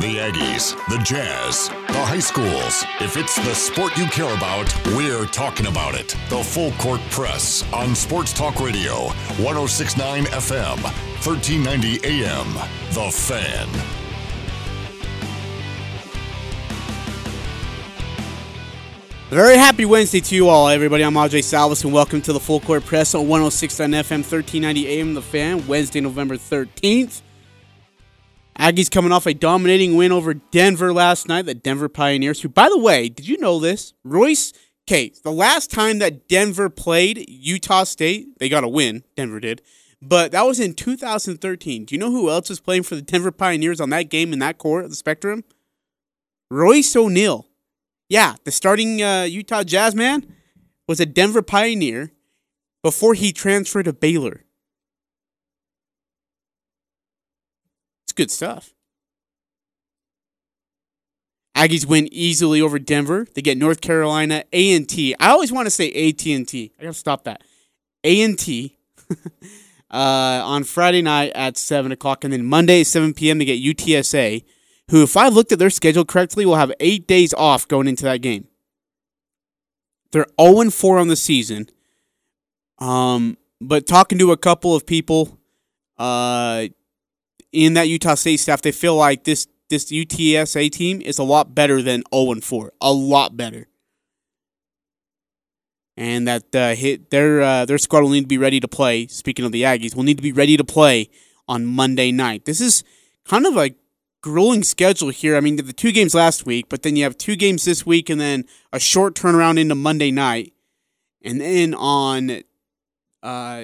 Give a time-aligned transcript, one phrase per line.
[0.00, 2.84] The Aggies, the Jazz, the high schools.
[3.00, 6.16] If it's the sport you care about, we're talking about it.
[6.30, 9.08] The Full Court Press on Sports Talk Radio,
[9.42, 10.80] 1069 FM,
[11.26, 12.54] 1390 AM.
[12.92, 13.66] The Fan.
[19.30, 21.02] Very happy Wednesday to you all, everybody.
[21.02, 25.14] I'm Ajay Salvesen, and welcome to the Full Court Press on 106.9 FM, 1390 AM.
[25.14, 27.22] The Fan, Wednesday, November 13th.
[28.58, 32.68] Aggies coming off a dominating win over Denver last night, the Denver Pioneers, who, by
[32.68, 33.94] the way, did you know this?
[34.02, 34.52] Royce,
[34.88, 39.62] okay, the last time that Denver played Utah State, they got a win, Denver did,
[40.02, 41.84] but that was in 2013.
[41.84, 44.40] Do you know who else was playing for the Denver Pioneers on that game in
[44.40, 45.44] that court of the Spectrum?
[46.50, 47.46] Royce O'Neale.
[48.08, 50.34] Yeah, the starting uh, Utah Jazz man
[50.88, 52.10] was a Denver Pioneer
[52.82, 54.44] before he transferred to Baylor.
[58.18, 58.74] Good stuff.
[61.56, 63.26] Aggies win easily over Denver.
[63.34, 65.14] They get North Carolina A and T.
[65.18, 66.72] I always want to say AT and T.
[66.78, 67.42] I gotta stop that.
[68.04, 68.76] A and T
[69.90, 69.96] uh,
[70.44, 73.38] on Friday night at seven o'clock, and then Monday at seven p.m.
[73.38, 74.44] they get UTSA
[74.90, 78.04] who, if I looked at their schedule correctly, will have eight days off going into
[78.04, 78.48] that game.
[80.12, 81.68] They're 0 4 on the season.
[82.78, 85.38] Um, but talking to a couple of people
[85.98, 86.68] uh,
[87.52, 91.54] in that Utah State staff, they feel like this this UTSA team is a lot
[91.54, 92.72] better than 0 4.
[92.80, 93.66] A lot better.
[95.96, 99.06] And that uh, hit their uh, their squad will need to be ready to play.
[99.08, 101.10] Speaking of the Aggies, will need to be ready to play
[101.48, 102.44] on Monday night.
[102.44, 102.84] This is
[103.24, 103.74] kind of a
[104.20, 105.36] grueling schedule here.
[105.36, 108.08] I mean, the two games last week, but then you have two games this week
[108.10, 110.52] and then a short turnaround into Monday night.
[111.22, 112.42] And then on
[113.22, 113.62] uh,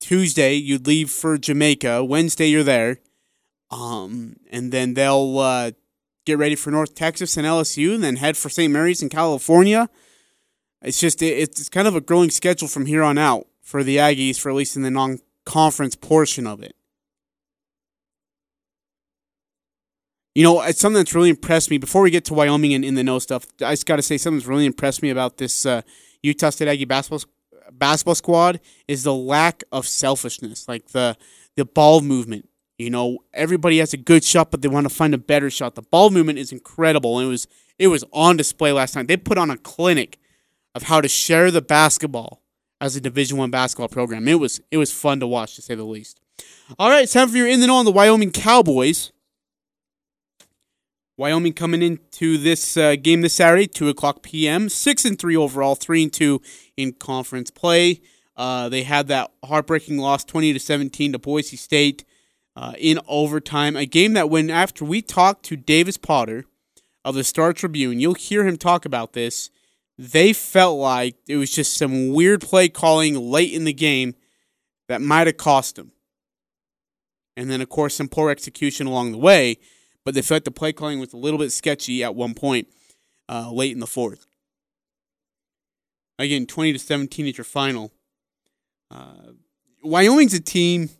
[0.00, 2.04] Tuesday, you'd leave for Jamaica.
[2.04, 2.98] Wednesday, you're there.
[3.70, 5.72] Um, and then they'll uh,
[6.24, 8.72] get ready for North Texas and LSU, and then head for St.
[8.72, 9.88] Mary's in California.
[10.82, 14.38] It's just it's kind of a growing schedule from here on out for the Aggies,
[14.38, 16.76] for at least in the non-conference portion of it.
[20.34, 21.78] You know, it's something that's really impressed me.
[21.78, 24.16] Before we get to Wyoming and in the know stuff, I just got to say
[24.16, 25.82] something's really impressed me about this uh,
[26.22, 27.28] Utah State Aggie basketball
[27.78, 31.16] basketball squad is the lack of selfishness, like the
[31.56, 32.48] the ball movement.
[32.78, 35.74] You know, everybody has a good shot, but they want to find a better shot.
[35.74, 37.46] The ball movement is incredible, it was
[37.78, 39.08] it was on display last night.
[39.08, 40.18] They put on a clinic
[40.74, 42.42] of how to share the basketball
[42.80, 44.28] as a Division One basketball program.
[44.28, 46.20] It was it was fun to watch, to say the least.
[46.78, 49.12] All right, time for your in the know on the Wyoming Cowboys.
[51.16, 54.68] Wyoming coming into this uh, game this Saturday, two o'clock p.m.
[54.68, 56.40] Six and three overall, three and two
[56.78, 58.00] in conference play.
[58.36, 62.04] Uh, they had that heartbreaking loss, twenty to seventeen, to Boise State
[62.56, 63.76] uh, in overtime.
[63.76, 66.44] A game that when after we talked to Davis Potter
[67.04, 69.50] of the Star Tribune, you'll hear him talk about this.
[69.98, 74.14] They felt like it was just some weird play calling late in the game
[74.88, 75.92] that might have cost them,
[77.36, 79.58] and then of course some poor execution along the way
[80.08, 82.66] but they felt the play calling was a little bit sketchy at one point
[83.28, 84.27] uh, late in the fourth.
[86.18, 87.92] Again, 20 to 17 at your final.
[88.90, 89.32] Uh,
[89.82, 90.90] Wyoming's a team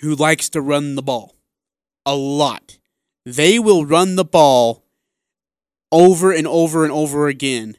[0.00, 1.36] who likes to run the ball
[2.04, 2.78] a lot.
[3.24, 4.84] They will run the ball
[5.90, 7.76] over and over and over again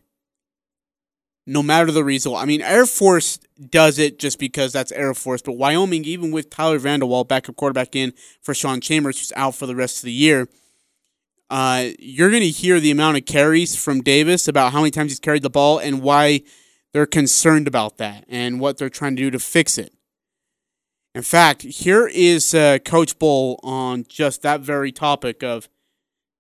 [1.50, 2.38] no matter the result.
[2.38, 3.40] I mean, Air Force
[3.72, 7.56] does it just because that's Air Force, but Wyoming, even with Tyler Vander Waal, backup
[7.56, 10.48] quarterback in for Sean Chambers, who's out for the rest of the year,
[11.50, 15.12] uh, you're going to hear the amount of carries from Davis about how many times
[15.12, 16.42] he's carried the ball and why
[16.94, 19.94] they're concerned about that and what they're trying to do to fix it.
[21.16, 25.68] In fact, here is uh, Coach Bohl on just that very topic of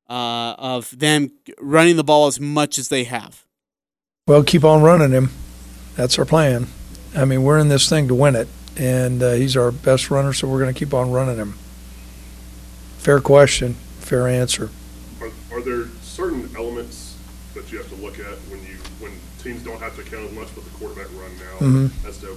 [0.07, 3.45] uh, of them running the ball as much as they have.
[4.27, 5.29] Well, keep on running him.
[5.95, 6.67] That's our plan.
[7.15, 8.47] I mean, we're in this thing to win it,
[8.77, 11.53] and uh, he's our best runner, so we're going to keep on running him.
[12.97, 14.69] Fair question, fair answer.
[15.51, 17.17] Are, there certain elements
[17.53, 20.31] that you have to look at when you when teams don't have to count as
[20.33, 22.07] much with the quarterback run now mm-hmm.
[22.07, 22.27] as to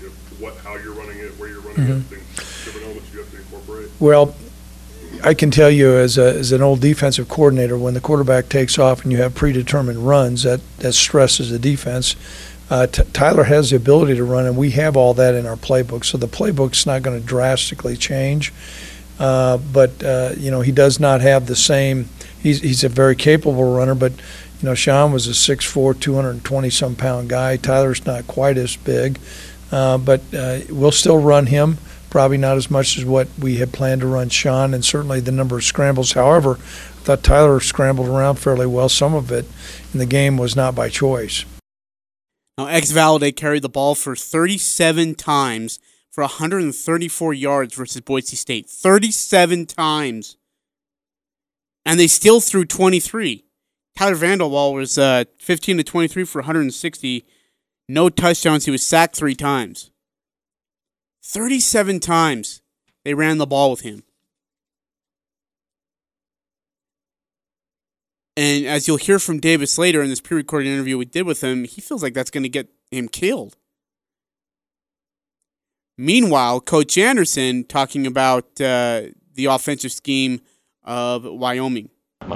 [0.00, 2.14] you know, what how you're running it, where you're running mm-hmm.
[2.14, 3.90] it, different elements you have to incorporate?
[4.00, 4.34] Well,
[5.22, 8.78] I can tell you as, a, as an old defensive coordinator, when the quarterback takes
[8.78, 12.16] off and you have predetermined runs, that, that stresses the defense.
[12.68, 15.56] Uh, T- Tyler has the ability to run, and we have all that in our
[15.56, 16.04] playbook.
[16.04, 18.52] So the playbook's not going to drastically change.
[19.18, 22.08] Uh, but uh, you know he does not have the same.
[22.46, 26.94] He's he's a very capable runner, but you know Sean was a 6'4", 220 some
[26.94, 27.56] pound guy.
[27.56, 29.18] Tyler's not quite as big,
[29.72, 31.78] uh, but uh, we'll still run him
[32.08, 35.32] probably not as much as what we had planned to run Sean, and certainly the
[35.32, 36.12] number of scrambles.
[36.12, 38.88] However, I thought Tyler scrambled around fairly well.
[38.88, 39.44] Some of it
[39.92, 41.44] in the game was not by choice.
[42.56, 45.80] Now, X Valladay carried the ball for 37 times
[46.12, 48.68] for 134 yards versus Boise State.
[48.70, 50.36] 37 times.
[51.86, 53.44] And they still threw 23.
[53.96, 57.24] Tyler Vander Waal was uh, 15 to 23 for 160.
[57.88, 58.64] No touchdowns.
[58.64, 59.92] He was sacked three times.
[61.22, 62.60] 37 times
[63.04, 64.02] they ran the ball with him.
[68.36, 71.42] And as you'll hear from Davis later in this pre recorded interview we did with
[71.42, 73.56] him, he feels like that's going to get him killed.
[75.96, 79.02] Meanwhile, Coach Andersen talking about uh,
[79.34, 80.40] the offensive scheme
[80.86, 81.90] of Wyoming.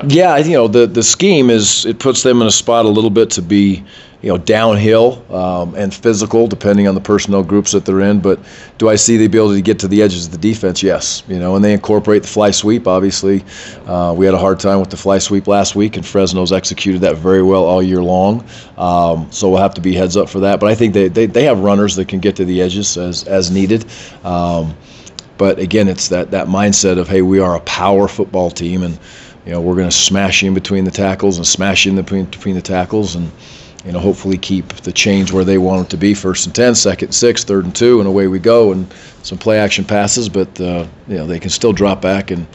[0.06, 3.10] Yeah, you know the the scheme is it puts them in a spot a little
[3.10, 3.82] bit to be,
[4.22, 8.20] you know, downhill um, and physical depending on the personnel groups that they're in.
[8.20, 8.38] But
[8.78, 10.80] do I see the ability to get to the edges of the defense?
[10.82, 12.86] Yes, you know, and they incorporate the fly sweep.
[12.86, 13.42] Obviously,
[13.86, 17.00] uh, we had a hard time with the fly sweep last week, and Fresno's executed
[17.00, 18.44] that very well all year long.
[18.76, 20.60] Um, so we'll have to be heads up for that.
[20.60, 23.24] But I think they, they, they have runners that can get to the edges as
[23.24, 23.86] as needed.
[24.22, 24.76] Um,
[25.40, 28.98] but again, it's that that mindset of hey, we are a power football team and
[29.46, 32.56] you know, we're going to smash in between the tackles and smash in between between
[32.56, 33.32] the tackles and
[33.86, 36.74] you know hopefully keep the chains where they want it to be first and 10
[36.74, 38.92] second and 6 third and 2 and away we go and
[39.22, 40.28] some play action passes.
[40.28, 42.46] But uh, you know they can still drop back and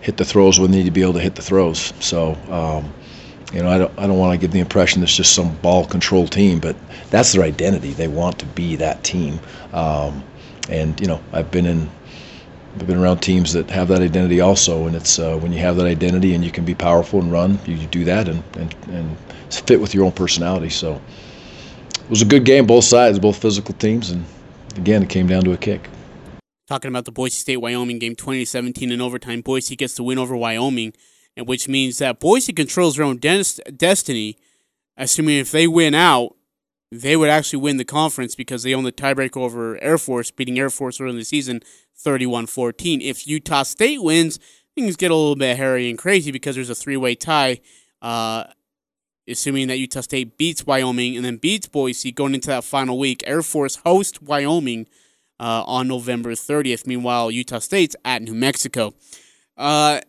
[0.00, 1.92] hit the throws when they need to be able to hit the throws.
[2.00, 2.92] So um,
[3.52, 5.86] you know I don't, I don't want to give the impression it's just some ball
[5.86, 6.74] control team but
[7.08, 7.92] that's their identity.
[7.92, 9.38] They want to be that team.
[9.72, 10.24] Um,
[10.68, 11.88] and you know I've been in
[12.78, 15.76] I've been around teams that have that identity also, and it's uh, when you have
[15.76, 18.74] that identity and you can be powerful and run, you, you do that and, and,
[18.88, 19.16] and
[19.50, 20.68] fit with your own personality.
[20.68, 21.00] So
[21.94, 24.26] it was a good game, both sides, both physical teams, and
[24.76, 25.88] again, it came down to a kick.
[26.68, 30.36] Talking about the Boise State Wyoming game, 2017 in overtime, Boise gets the win over
[30.36, 30.92] Wyoming,
[31.34, 34.36] and which means that Boise controls their own destiny,
[34.98, 36.36] assuming if they win out,
[36.92, 40.58] they would actually win the conference because they own the tiebreaker over Air Force, beating
[40.58, 41.62] Air Force early in the season
[41.98, 43.00] 31 14.
[43.00, 44.38] If Utah State wins,
[44.74, 47.60] things get a little bit hairy and crazy because there's a three way tie,
[48.02, 48.44] uh,
[49.28, 53.22] assuming that Utah State beats Wyoming and then beats Boise going into that final week.
[53.26, 54.86] Air Force hosts Wyoming
[55.40, 56.86] uh, on November 30th.
[56.86, 58.94] Meanwhile, Utah State's at New Mexico.
[59.56, 60.00] Uh,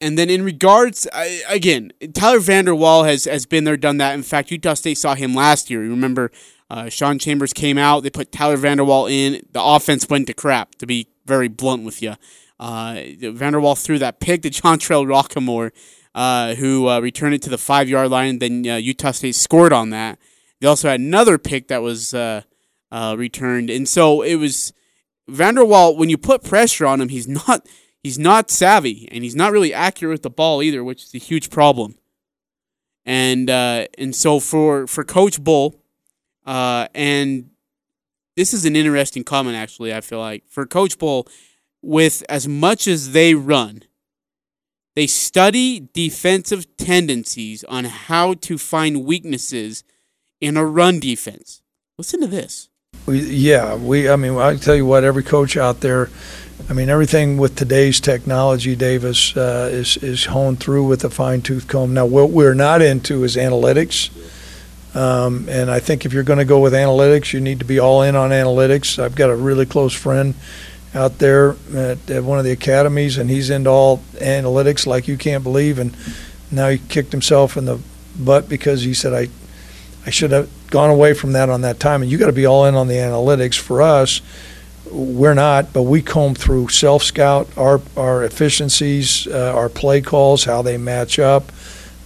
[0.00, 4.14] and then in regards, I, again, Tyler Vander Waal has, has been there, done that.
[4.14, 5.82] In fact, Utah State saw him last year.
[5.82, 6.30] You remember
[6.68, 9.46] uh, Sean Chambers came out, they put Tyler Vander Waal in.
[9.52, 12.14] The offense went to crap, to be very blunt with you.
[12.58, 15.72] Uh, Vander Waal threw that pick to Jontrell Rocquemore,
[16.14, 18.38] uh, who uh, returned it to the five yard line.
[18.38, 20.18] Then uh, Utah State scored on that.
[20.60, 22.42] They also had another pick that was uh,
[22.90, 24.72] uh, returned, and so it was
[25.28, 25.96] Vander Waal.
[25.96, 27.66] When you put pressure on him, he's not
[28.02, 31.18] he's not savvy, and he's not really accurate with the ball either, which is a
[31.18, 31.96] huge problem.
[33.04, 35.74] And and so for for Coach Bohl,
[36.46, 37.50] and
[38.36, 39.94] this is an interesting comment, actually.
[39.94, 41.28] I feel like for Coach Bohl,
[41.82, 43.82] with as much as they run,
[44.94, 49.84] they study defensive tendencies on how to find weaknesses
[50.40, 51.62] in a run defense.
[51.98, 52.68] Listen to this.
[53.06, 54.08] We, yeah, we.
[54.08, 56.10] I mean, I tell you what, every coach out there.
[56.68, 61.42] I mean, everything with today's technology, Davis, uh, is is honed through with a fine
[61.42, 61.94] tooth comb.
[61.94, 64.10] Now, what we're not into is analytics.
[64.96, 67.78] Um, and I think if you're going to go with analytics, you need to be
[67.78, 68.98] all in on analytics.
[68.98, 70.34] I've got a really close friend
[70.94, 75.18] out there at, at one of the academies, and he's into all analytics like you
[75.18, 75.78] can't believe.
[75.78, 75.94] And
[76.50, 77.78] now he kicked himself in the
[78.18, 79.28] butt because he said, I,
[80.06, 82.00] I should have gone away from that on that time.
[82.00, 83.58] And you got to be all in on the analytics.
[83.58, 84.22] For us,
[84.90, 90.44] we're not, but we comb through self scout our our efficiencies, uh, our play calls,
[90.44, 91.52] how they match up.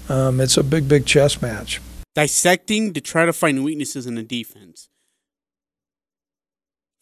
[0.09, 1.81] Um, it's a big, big chess match
[2.15, 4.89] dissecting to try to find weaknesses in the defense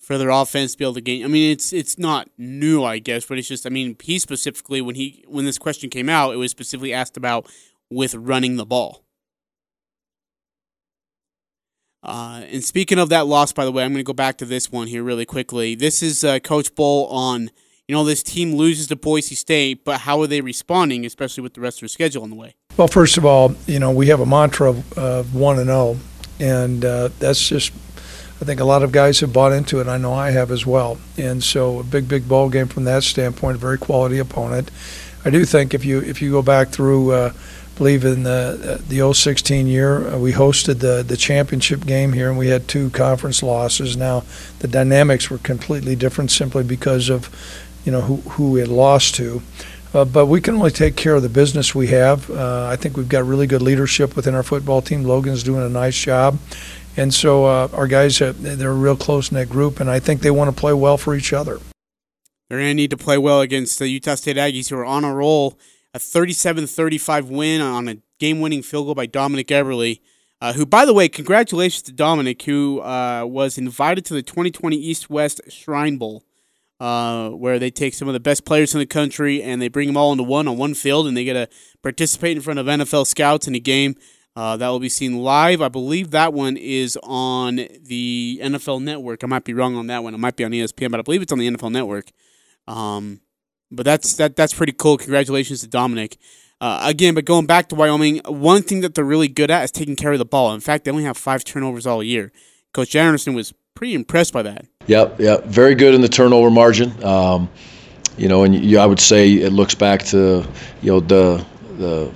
[0.00, 1.24] for their offense to be able to gain.
[1.24, 4.80] I mean, it's it's not new, I guess, but it's just I mean, he specifically
[4.80, 7.46] when he when this question came out, it was specifically asked about
[7.90, 9.04] with running the ball.
[12.02, 14.44] Uh, and speaking of that loss, by the way, I'm going to go back to
[14.44, 15.74] this one here really quickly.
[15.74, 17.50] This is uh, Coach Bohl on,
[17.88, 21.54] you know, this team loses to Boise State, but how are they responding, especially with
[21.54, 22.54] the rest of their schedule on the way?
[22.76, 26.00] Well, first of all, you know, we have a mantra of, one and zero, oh,
[26.38, 27.72] and uh, that's just.
[28.40, 29.88] I think a lot of guys have bought into it.
[29.88, 30.98] I know I have as well.
[31.16, 33.56] And so a big, big ball game from that standpoint.
[33.56, 34.70] A very quality opponent.
[35.24, 37.32] I do think if you if you go back through uh,
[37.74, 42.38] believe in the the 016 year uh, we hosted the the championship game here and
[42.38, 43.96] we had two conference losses.
[43.96, 44.22] Now
[44.60, 47.28] the dynamics were completely different simply because of
[47.88, 49.40] you know who who we had lost to.
[49.94, 52.30] Uh, but we can only take care of the business we have.
[52.30, 55.04] Uh, I think we've got really good leadership within our football team.
[55.04, 56.38] Logan's doing a nice job.
[56.98, 60.30] And so uh, our guys, they're a real close knit group, and I think they
[60.30, 61.60] want to play well for each other.
[62.48, 65.02] They're going to need to play well against the Utah State Aggies, who are on
[65.04, 65.58] a roll.
[65.94, 69.98] A 37 35 win on a game winning field goal by Dominik Eberle,
[70.42, 74.76] uh, who, by the way, congratulations to Dominik, who uh, was invited to the 2020
[74.76, 76.24] East West Shrine Bowl
[76.80, 79.88] uh, where they take some of the best players in the country and they bring
[79.88, 81.48] them all into one on one field, and they get to
[81.82, 83.96] participate in front of NFL scouts in a game
[84.38, 85.60] uh, that will be seen live.
[85.60, 89.24] I believe that one is on the NFL Network.
[89.24, 90.14] I might be wrong on that one.
[90.14, 92.12] It might be on ESPN, but I believe it's on the NFL Network.
[92.68, 93.20] Um,
[93.72, 94.96] but that's that that's pretty cool.
[94.96, 96.18] Congratulations to Dominik.
[96.60, 99.72] Uh, again, but going back to Wyoming, one thing that they're really good at is
[99.72, 100.54] taking care of the ball.
[100.54, 102.30] In fact, they only have five turnovers all year.
[102.72, 104.66] Coach Andersen was pretty impressed by that.
[104.88, 105.44] Yep, yep.
[105.44, 106.92] Very good in the turnover margin.
[107.04, 107.48] Um,
[108.16, 110.44] you know, and you, I would say it looks back to
[110.82, 111.46] you know the
[111.78, 112.12] the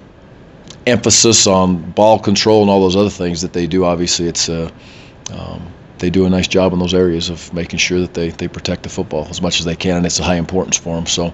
[0.89, 3.85] emphasis on ball control and all those other things that they do.
[3.85, 4.69] Obviously, it's uh,
[5.33, 8.49] um, they do a nice job in those areas of making sure that they, they
[8.49, 11.07] protect the football as much as they can, and it's a high importance for them.
[11.07, 11.33] So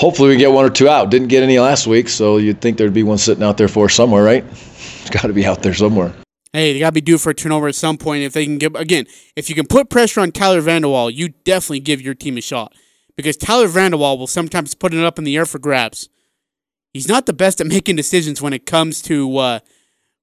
[0.00, 1.12] hopefully we get one or two out.
[1.12, 3.88] Didn't get any last week, so you'd think there'd be one sitting out there for
[3.88, 4.44] somewhere, right?
[5.00, 6.12] It's got to be out there somewhere
[6.52, 8.22] hey, they got to be due for a turnover at some point.
[8.22, 11.28] If they can give, again, if you can put pressure on Tyler Vander Waal, you
[11.28, 12.74] definitely give your team a shot.
[13.16, 16.08] Because Tyler Vander Waal will sometimes put it up in the air for grabs.
[16.92, 19.58] He's not the best at making decisions when it comes to uh,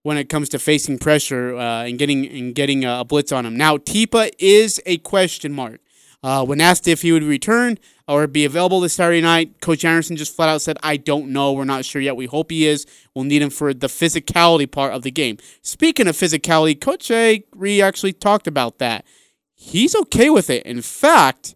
[0.03, 3.55] when it comes to facing pressure uh, and getting and getting a blitz on him.
[3.55, 5.79] Now, Tipa is a question mark.
[6.27, 10.17] Uh, when asked if he would return or be available this Saturday night, Coach Andersen
[10.17, 11.53] just flat out said, I don't know.
[11.53, 12.17] We're not sure yet.
[12.17, 12.85] We hope he is.
[13.15, 15.37] We'll need him for the physicality part of the game.
[15.61, 17.45] Speaking of physicality, Coach A.
[17.55, 19.05] Ree actually talked about that.
[19.53, 20.65] He's okay with it.
[20.65, 21.55] In fact,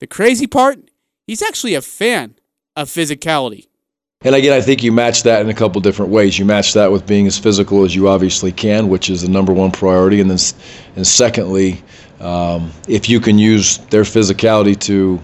[0.00, 0.90] the crazy part,
[1.28, 2.34] he's actually a fan
[2.74, 3.68] of physicality.
[4.22, 6.36] And again, I think you match that in a couple different ways.
[6.36, 9.52] You match that with being as physical as you obviously can, which is the number
[9.52, 10.38] one priority, and then,
[10.96, 11.82] and secondly,
[12.20, 15.20] um, if you can use their physicality to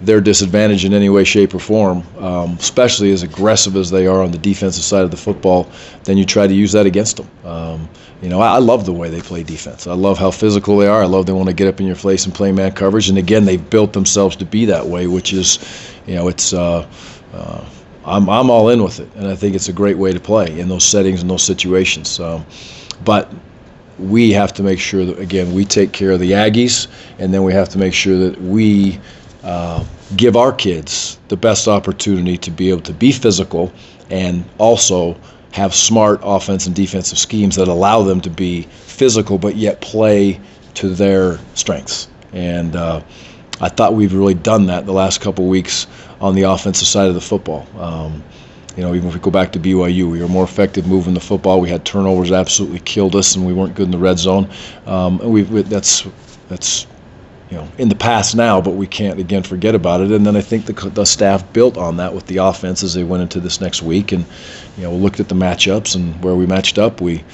[0.00, 4.22] their disadvantage in any way, shape, or form, um, especially as aggressive as they are
[4.22, 5.70] on the defensive side of the football,
[6.04, 7.28] then you try to use that against them.
[7.44, 7.88] Um,
[8.22, 9.86] you know, I, I, love the way they play defense.
[9.86, 11.02] I love how physical they are.
[11.02, 13.08] I love they want to get up in your face and play man coverage.
[13.08, 15.58] And again, they've built themselves to be that way, which is,
[16.06, 16.52] you know, it's.
[16.52, 16.86] Uh,
[17.32, 17.64] uh,
[18.04, 20.58] I'm, I'm all in with it, and I think it's a great way to play
[20.58, 22.18] in those settings and those situations.
[22.18, 22.46] Um,
[23.04, 23.30] but
[24.00, 26.88] we have to make sure that again we take care of the Aggies,
[27.18, 28.98] and then we have to make sure that we
[29.42, 29.84] uh,
[30.16, 33.72] give our kids the best opportunity to be able to be physical
[34.10, 35.16] and also
[35.52, 40.40] have smart offense and defensive schemes that allow them to be physical but yet play
[40.74, 42.08] to their strengths.
[42.32, 43.02] And uh,
[43.60, 45.86] I thought we've really done that the last couple weeks
[46.20, 47.66] on the offensive side of the football.
[47.78, 48.22] Um,
[48.76, 51.20] you know, even if we go back to BYU, we were more effective moving the
[51.20, 51.60] football.
[51.60, 54.48] We had turnovers absolutely killed us, and we weren't good in the red zone.
[54.86, 56.06] Um, and we that's
[56.48, 56.86] that's
[57.50, 60.12] you know in the past now, but we can't again forget about it.
[60.12, 63.04] And then I think the, the staff built on that with the offense as they
[63.04, 64.24] went into this next week, and
[64.76, 67.00] you know looked at the matchups and where we matched up.
[67.00, 67.24] We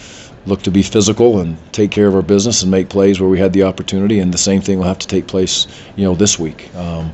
[0.47, 3.39] looked to be physical and take care of our business and make plays where we
[3.39, 4.21] had the opportunity.
[4.21, 5.67] And the same thing will have to take place,
[5.97, 6.75] you know, this week.
[6.77, 7.13] Um,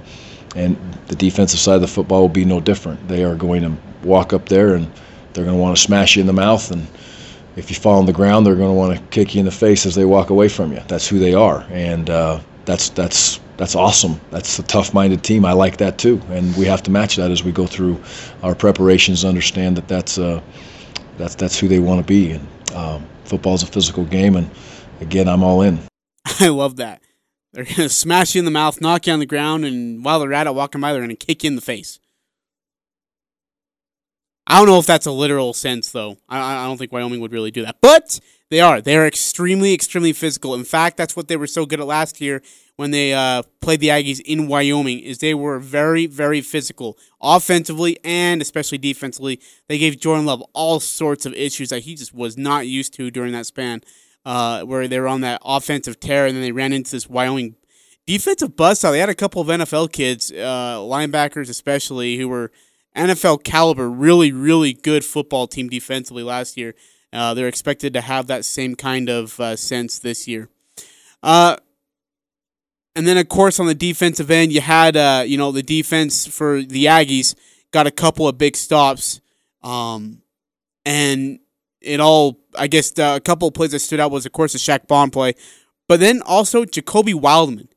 [0.55, 0.77] and
[1.07, 3.09] the defensive side of the football will be no different.
[3.09, 3.73] They are going to
[4.05, 4.91] walk up there and
[5.33, 6.87] they're going to want to smash you in the mouth and
[7.57, 9.53] if you fall on the ground they're going to want to kick you in the
[9.53, 10.81] face as they walk away from you.
[10.89, 14.21] That's who they are and uh, that's that's that's awesome.
[14.31, 15.45] That's a tough-minded team.
[15.45, 18.01] I like that too and we have to match that as we go through
[18.43, 20.41] our preparations understand that that's uh,
[21.17, 24.51] that's that's who they want to be and um, is a physical game and
[25.01, 25.81] again i'm all in.
[26.41, 27.03] I love that.
[27.53, 30.21] They're going to smash you in the mouth knock you on the ground and while
[30.21, 31.99] they're at it walking by they're going to kick you in the face
[34.47, 36.19] I don't know if that's a literal sense, though.
[36.29, 37.77] I, I don't think Wyoming would really do that.
[37.81, 38.19] But
[38.51, 38.81] they are.
[38.81, 40.55] They are extremely, extremely physical.
[40.55, 42.43] In fact, that's what they were so good at last year
[42.77, 44.99] when they uh, played the Aggies in Wyoming.
[44.99, 49.41] Is they were very, very physical, offensively and especially defensively.
[49.69, 53.11] They gave Jordan Love all sorts of issues that he just was not used to
[53.11, 53.81] during that span,
[54.27, 57.55] uh, where they were on that offensive tear, and then they ran into this Wyoming
[58.07, 58.83] defensive bust.
[58.83, 62.51] They had a couple of NFL kids, uh, linebackers especially, who were
[62.97, 66.75] NFL caliber, really, really good football team defensively last year.
[67.13, 70.49] Uh, they're expected to have that same kind of uh, sense this year.
[71.23, 71.57] Uh,
[72.95, 76.27] and then, of course, on the defensive end, you had, uh, you know, the defense
[76.27, 77.35] for the Aggies
[77.71, 79.21] got a couple of big stops.
[79.63, 80.23] Um,
[80.85, 81.39] and
[81.81, 82.39] it all.
[82.57, 84.87] I guess the, a couple of plays that stood out was, of course, the Shaq
[84.87, 85.35] Bond play,
[85.89, 87.69] but then also Jacoby Wildman,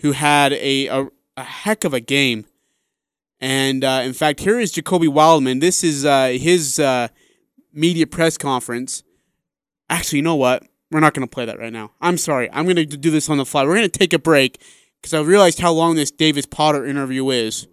[0.00, 2.46] who had a a, a heck of a game.
[3.40, 5.58] And uh, in fact, here is Jacoby Wildman.
[5.58, 7.08] This is uh, his uh,
[7.72, 9.02] media press conference.
[9.90, 10.64] Actually, you know what?
[10.90, 11.92] We're not going to play that right now.
[12.00, 12.48] I'm sorry.
[12.52, 13.64] I'm going to do this on the fly.
[13.64, 14.62] We're going to take a break
[15.02, 17.66] because I realized how long this Davis Potter interview is.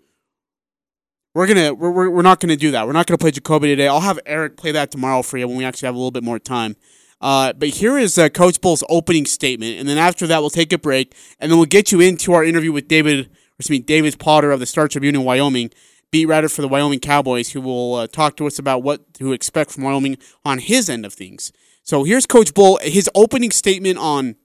[1.33, 2.85] We're gonna we're, we're, we're not gonna do that.
[2.85, 3.87] We're not gonna play Jacoby today.
[3.87, 6.23] I'll have Eric play that tomorrow for you when we actually have a little bit
[6.23, 6.75] more time.
[7.21, 10.73] Uh, but here is uh, Coach Bohl's opening statement, and then after that we'll take
[10.73, 13.29] a break, and then we'll get you into our interview with David,
[13.61, 15.69] excuse me, Davis Potter of the Star Tribune in Wyoming,
[16.09, 19.33] beat writer for the Wyoming Cowboys, who will uh, talk to us about what to
[19.33, 21.51] expect from Wyoming on his end of things.
[21.83, 24.35] So here's Coach Bohl, his opening statement on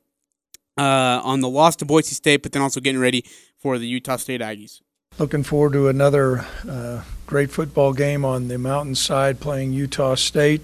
[0.77, 3.25] uh, on the loss to Boise State, but then also getting ready
[3.57, 4.83] for the Utah State Aggies.
[5.19, 10.61] Looking forward to another uh, great football game on the mountainside playing Utah State.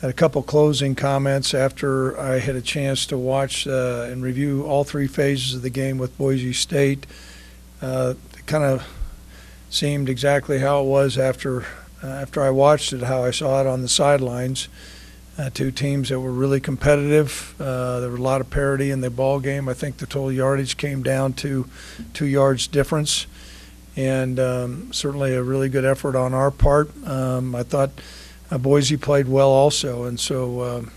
[0.00, 4.64] Had a couple closing comments after I had a chance to watch uh, and review
[4.64, 7.04] all three phases of the game with Boise State.
[7.82, 8.86] Uh, it kind of
[9.68, 11.62] seemed exactly how it was after
[12.02, 14.68] uh, after I watched it, how I saw it on the sidelines.
[15.38, 17.54] Uh, two teams that were really competitive.
[17.58, 19.68] Uh, there was a lot of parity in the ball game.
[19.68, 21.68] I think the total yardage came down to
[22.12, 23.26] two yards difference,
[23.96, 26.90] and um, certainly a really good effort on our part.
[27.06, 27.90] Um, I thought
[28.50, 30.92] uh, Boise played well also, and so um,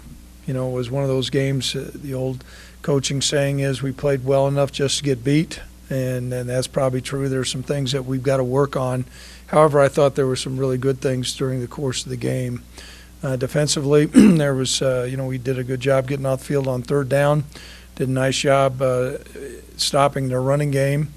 [0.45, 1.75] you know it was one of those games.
[1.75, 2.43] Uh, the old
[2.81, 7.01] coaching saying is we played well enough just to get beat, and and that's probably
[7.01, 7.29] true.
[7.29, 9.05] There's some things that we've got to work on.
[9.47, 12.63] However, I thought there were some really good things during the course of the game.
[13.23, 16.45] Uh, defensively, there was, uh, you know, we did a good job getting off the
[16.45, 17.43] field on third down.
[17.95, 19.17] Did a nice job uh,
[19.77, 21.13] stopping their running game.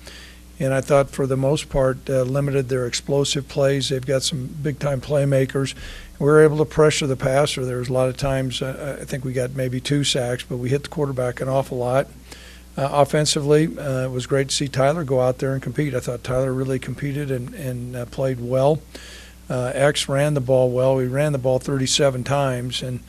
[0.61, 3.89] And I thought for the most part, uh, limited their explosive plays.
[3.91, 5.75] They've got some big time playmakers.
[6.19, 7.65] We were able to pressure the passer.
[7.65, 10.57] There was a lot of times, uh, I think we got maybe two sacks, but
[10.57, 12.09] we hit the quarterback an awful lot.
[12.79, 15.95] Uh, offensively, it was great to see Tyler go out there and compete.
[15.97, 18.81] I thought Tyler really competed and, and played well.
[19.51, 20.95] Uh, X ran the ball well.
[20.95, 23.01] We ran the ball 37 times, and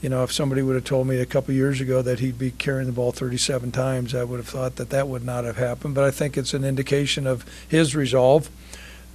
[0.00, 2.52] you know, if somebody would have told me a couple years ago that he'd be
[2.52, 5.96] carrying the ball 37 times, I would have thought that that would not have happened.
[5.96, 8.48] But I think it's an indication of his resolve.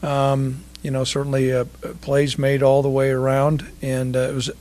[0.01, 1.63] Um, you know, certainly uh,
[2.01, 4.51] plays made all the way around, and uh, it was.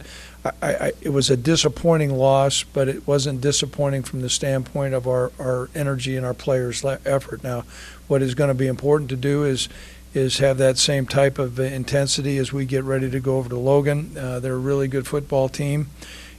[0.45, 5.07] I, I, it was a disappointing loss, but it wasn't disappointing from the standpoint of
[5.07, 7.45] our, our energy and our players' effort.
[7.45, 7.65] Now,
[8.09, 9.69] what is going to be important to do is
[10.15, 13.57] is have that same type of intensity as we get ready to go over to
[13.57, 14.15] Logan.
[14.15, 15.89] Uh, they're a really good football team.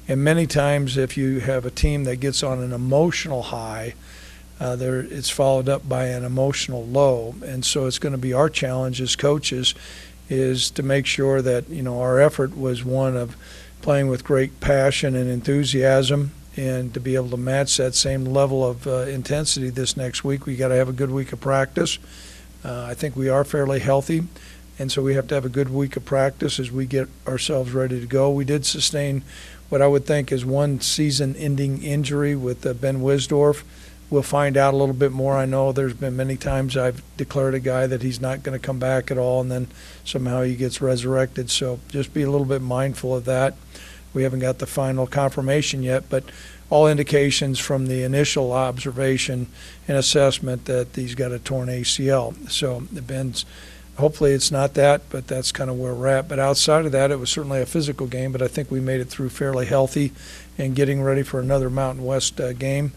[0.07, 3.95] And many times, if you have a team that gets on an emotional high,
[4.59, 7.33] uh, there it's followed up by an emotional low.
[7.43, 9.73] And so it's going to be our challenge as coaches
[10.29, 13.35] is to make sure that you know our effort was one of
[13.83, 18.67] playing with great passion and enthusiasm and to be able to match that same level
[18.67, 21.99] of uh, intensity this next week we got to have a good week of practice
[22.63, 24.23] uh, I think we are fairly healthy,
[24.79, 27.73] and so we have to have a good week of practice as we get ourselves
[27.73, 28.31] ready to go.
[28.31, 29.23] We did sustain
[29.69, 33.63] what I would think is one season-ending injury with uh, Ben Wisdorf.
[34.09, 35.35] We'll find out a little bit more.
[35.35, 38.65] I know there's been many times I've declared a guy that he's not going to
[38.65, 39.67] come back at all, and then
[40.05, 41.49] somehow he gets resurrected.
[41.49, 43.55] So just be a little bit mindful of that.
[44.13, 46.23] We haven't got the final confirmation yet, but
[46.69, 49.47] all indications from the initial observation
[49.87, 52.49] and assessment that he's got a torn ACL.
[52.49, 53.45] So Ben's
[53.97, 56.27] hopefully it's not that, but that's kind of where we're at.
[56.27, 59.01] But outside of that, it was certainly a physical game, but I think we made
[59.01, 60.11] it through fairly healthy
[60.57, 62.91] and getting ready for another Mountain West uh, game.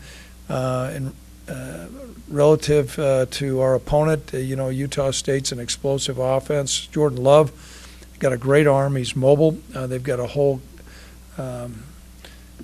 [0.49, 1.15] Uh, and
[1.49, 1.87] uh,
[2.29, 6.87] relative uh, to our opponent, uh, you know, Utah State's an explosive offense.
[6.87, 7.53] Jordan Love
[8.19, 8.97] got a great arm.
[8.97, 9.59] He's mobile.
[9.75, 10.61] Uh, they've got a whole
[11.39, 11.85] um,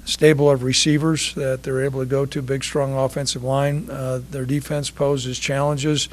[0.05, 3.89] stable of receivers that they're able to go to, big, strong offensive line.
[3.91, 6.09] Uh, their defense poses challenges.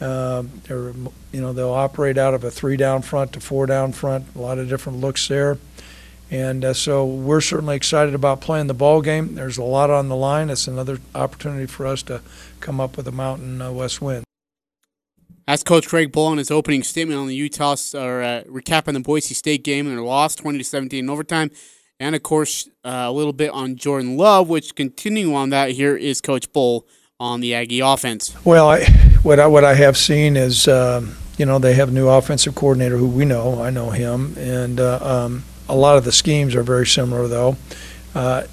[0.00, 0.92] Uh, they're,
[1.32, 4.26] you know, they'll operate out of a three down front to four down front.
[4.34, 5.58] A lot of different looks there,
[6.30, 9.34] and uh, so we're certainly excited about playing the ball game.
[9.34, 10.50] There's a lot on the line.
[10.50, 12.20] It's another opportunity for us to
[12.60, 14.22] come up with a Mountain uh, West win.
[15.48, 19.00] As Coach Craig Bohl in his opening statement on the Utah, or uh, recapping the
[19.00, 21.50] Boise State game and their loss, 20 to 17 in overtime
[22.00, 24.48] and of course uh, a little bit on Jordan Love.
[24.48, 26.82] Which continuing on that, here is Coach Bohl
[27.20, 28.34] on the Aggie offense.
[28.44, 28.84] Well, I,
[29.22, 32.54] what I what I have seen is um, you know they have a new offensive
[32.54, 33.62] coordinator who we know.
[33.62, 37.56] I know him, and uh, um, a lot of the schemes are very similar though.
[38.14, 38.44] Uh,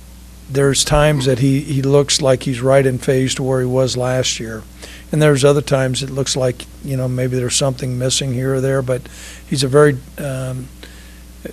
[0.49, 3.97] there's times that he, he looks like he's right in phase to where he was
[3.97, 4.63] last year.
[5.11, 8.61] And there's other times it looks like, you know, maybe there's something missing here or
[8.61, 9.01] there, but
[9.47, 10.67] he's a very um,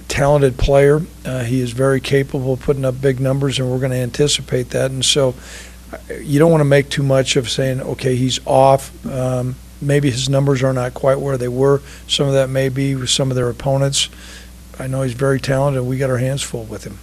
[0.09, 1.03] talented player.
[1.25, 4.71] Uh, he is very capable of putting up big numbers, and we're going to anticipate
[4.71, 4.91] that.
[4.91, 5.35] And so,
[5.93, 8.91] uh, you don't want to make too much of saying, okay, he's off.
[9.07, 11.83] Um, maybe his numbers are not quite where they were.
[12.07, 14.09] Some of that may be with some of their opponents.
[14.79, 15.85] I know he's very talented.
[15.85, 16.99] We got our hands full with him.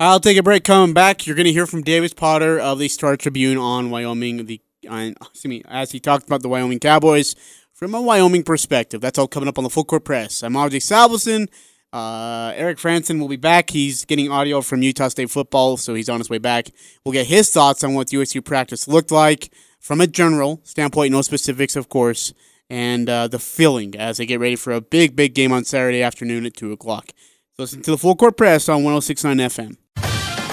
[0.00, 0.64] I'll take a break.
[0.64, 4.46] Coming back, you're going to hear from Davis Potter of the Star Tribune on Wyoming.
[4.46, 7.34] The on, excuse me, as he talked about the Wyoming Cowboys
[7.72, 9.00] from a Wyoming perspective.
[9.00, 10.42] That's all coming up on the Full Court Press.
[10.42, 11.48] I'm Ajay Salvesen.
[11.92, 13.70] Uh, Eric Frandsen will be back.
[13.70, 16.70] He's getting audio from Utah State football, so he's on his way back.
[17.04, 21.22] We'll get his thoughts on what USU practice looked like from a general standpoint, no
[21.22, 22.34] specifics, of course,
[22.68, 26.02] and uh, the feeling as they get ready for a big, big game on Saturday
[26.02, 27.12] afternoon at 2 o'clock.
[27.58, 29.76] Listen to the Full Court Press on 1069 FM.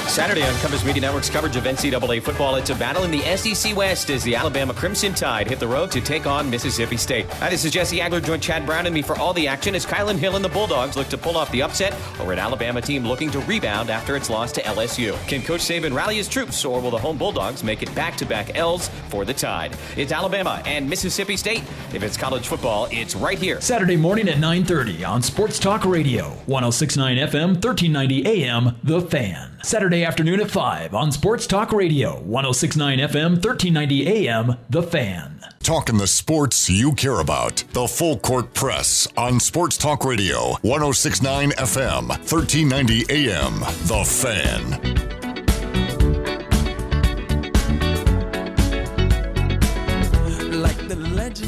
[0.08, 3.76] Saturday on Compass Media Network's coverage of NCAA football, it's a battle in the SEC
[3.76, 7.26] West as the Alabama Crimson Tide hit the road to take on Mississippi State.
[7.34, 9.86] Hi, this is Jesse Agler, join Chad Brown and me for all the action as
[9.86, 13.06] Kylan Hill and the Bulldogs look to pull off the upset over an Alabama team
[13.06, 15.16] looking to rebound after its loss to LSU.
[15.28, 18.88] Can Coach Saban rally his troops, or will the home Bulldogs make it back-to-back L's
[19.10, 19.76] for the Tide?
[19.98, 21.64] It's Alabama and Mississippi State.
[21.94, 23.60] If it's college football, it's right here.
[23.60, 29.55] Saturday morning at 9.30 on Sports Talk Radio, 1069 FM, 1390 AM, The Fan.
[29.66, 35.40] Saturday afternoon at 5 on Sports Talk Radio, 1069 FM, 1390 AM, The Fan.
[35.64, 37.64] Talking the sports you care about.
[37.72, 45.02] The Full Court Press on Sports Talk Radio, 1069 FM, 1390 AM, The Fan.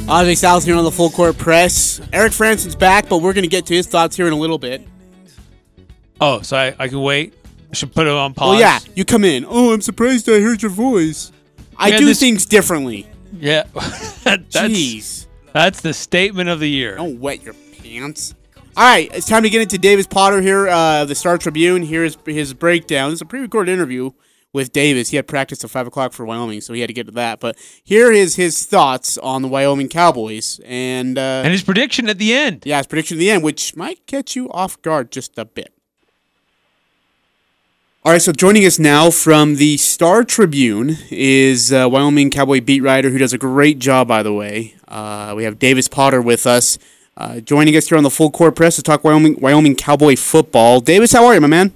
[0.10, 2.02] Andre Sal's here on the Full Court Press.
[2.12, 4.58] Eric Frandsen's back, but we're going to get to his thoughts here in a little
[4.58, 4.88] bit.
[6.20, 7.36] Oh, so I, I can wait?
[7.72, 8.52] I should put it on pause?
[8.52, 9.46] Well, yeah, you come in.
[9.48, 11.32] Oh, I'm surprised I heard your voice.
[11.78, 13.08] I Yeah, do this- things differently.
[13.40, 13.64] Yeah.
[14.24, 15.28] that's, Jeez.
[15.54, 16.96] that's the statement of the year.
[16.96, 18.34] Don't wet your pants.
[18.76, 21.82] All right, it's time to get into Davis Potter here, uh, the Star Tribune.
[21.84, 23.12] Here's his breakdown.
[23.12, 24.12] It's a pre-recorded interview
[24.54, 25.10] with Davis.
[25.10, 27.40] He had practice at five o'clock for Wyoming, so he had to get to that.
[27.40, 32.20] But here is his thoughts on the Wyoming Cowboys, and, uh, And his prediction at
[32.20, 32.64] the end.
[32.66, 35.74] yeah, his prediction at the end, which might catch you off guard just a bit.
[38.08, 42.80] All right, so joining us now from the Star Tribune is uh, Wyoming Cowboy beat
[42.80, 44.76] writer who does a great job, by the way.
[44.88, 46.78] Uh, we have Davis Potter with us,
[47.18, 50.80] uh, joining us here on the Full Court Press to talk Wyoming Wyoming Cowboy football.
[50.80, 51.74] Davis, how are you, my man?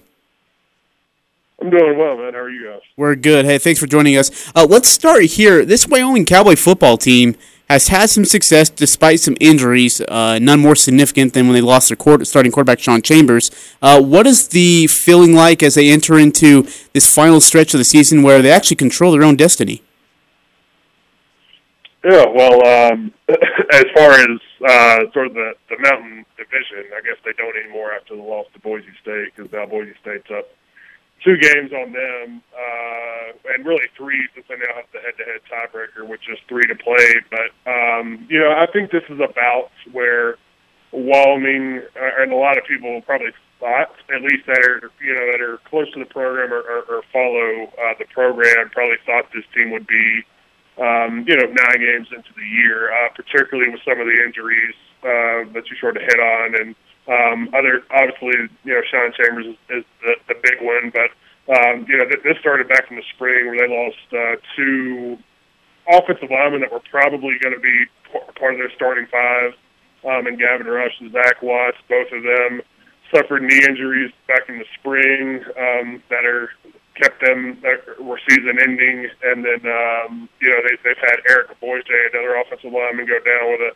[1.59, 2.31] I'm doing well, man.
[2.31, 2.81] How are you guys?
[2.95, 3.43] We're good.
[3.43, 4.53] Hey, thanks for joining us.
[4.55, 5.65] Uh, let's start here.
[5.65, 7.35] This Wyoming Cowboy football team
[7.71, 11.89] has had some success despite some injuries, uh, none more significant than when they lost
[11.89, 13.49] their court, starting quarterback Sean Chambers.
[13.81, 17.85] Uh, what is the feeling like as they enter into this final stretch of the
[17.85, 19.81] season where they actually control their own destiny?
[22.03, 27.17] Yeah, well, um, as far as uh, sort of the, the Mountain Division, I guess
[27.23, 30.49] they don't anymore after the loss to Boise State because now Boise State's up
[31.23, 36.07] two games on them, uh, and really three since they now have the head-to-head tiebreaker,
[36.07, 37.15] which is three to play.
[37.29, 40.35] But um, you know, I think this is about where
[40.91, 45.31] Wyoming uh, and a lot of people probably thought, at least that are you know
[45.31, 49.25] that are close to the program or, or, or follow uh, the program, probably thought
[49.33, 50.23] this team would be
[50.81, 54.75] um, you know, nine games into the year, uh, particularly with some of the injuries
[55.03, 56.75] uh, that you sort of hit on, and
[57.07, 61.09] um, other obviously, you know, Sean Chambers is, is the, the big one, but
[61.49, 65.17] um, you know, th- this started back in the spring where they lost uh, two
[65.89, 69.53] offensive linemen that were probably going to be p- part of their starting five,
[70.05, 72.61] um, and Gavin Rush and Zach Watts, both of them
[73.13, 76.49] suffered knee injuries back in the spring um, that are
[76.95, 81.59] kept them that were season ending, and then um, you know they, they've had Eric
[81.59, 83.71] Boise, another offensive lineman, go down with a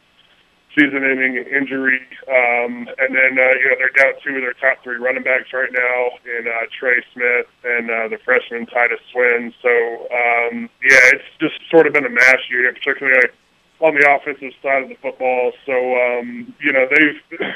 [0.75, 4.97] season-ending injury, um, and then uh, you know they're down two of their top three
[4.97, 9.53] running backs right now in uh, Trey Smith and uh, the freshman Titus Swen.
[9.61, 13.29] So um, yeah, it's just sort of been a mash year, particularly
[13.79, 15.51] on the offensive side of the football.
[15.65, 17.49] So um, you know they've.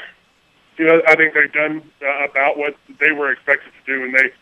[0.78, 4.14] You know, I think they've done uh, about what they were expected to do, and
[4.14, 4.32] they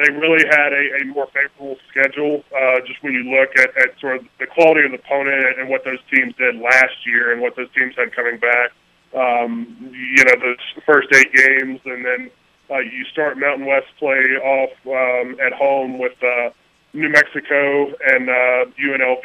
[0.00, 2.42] they really had a, a more favorable schedule.
[2.54, 5.68] Uh, just when you look at, at sort of the quality of the opponent and
[5.68, 8.70] what those teams did last year and what those teams had coming back.
[9.14, 10.54] Um, you know, the
[10.86, 12.30] first eight games, and then
[12.70, 16.50] uh, you start Mountain West play off um, at home with uh,
[16.92, 19.24] New Mexico and uh, UNLV,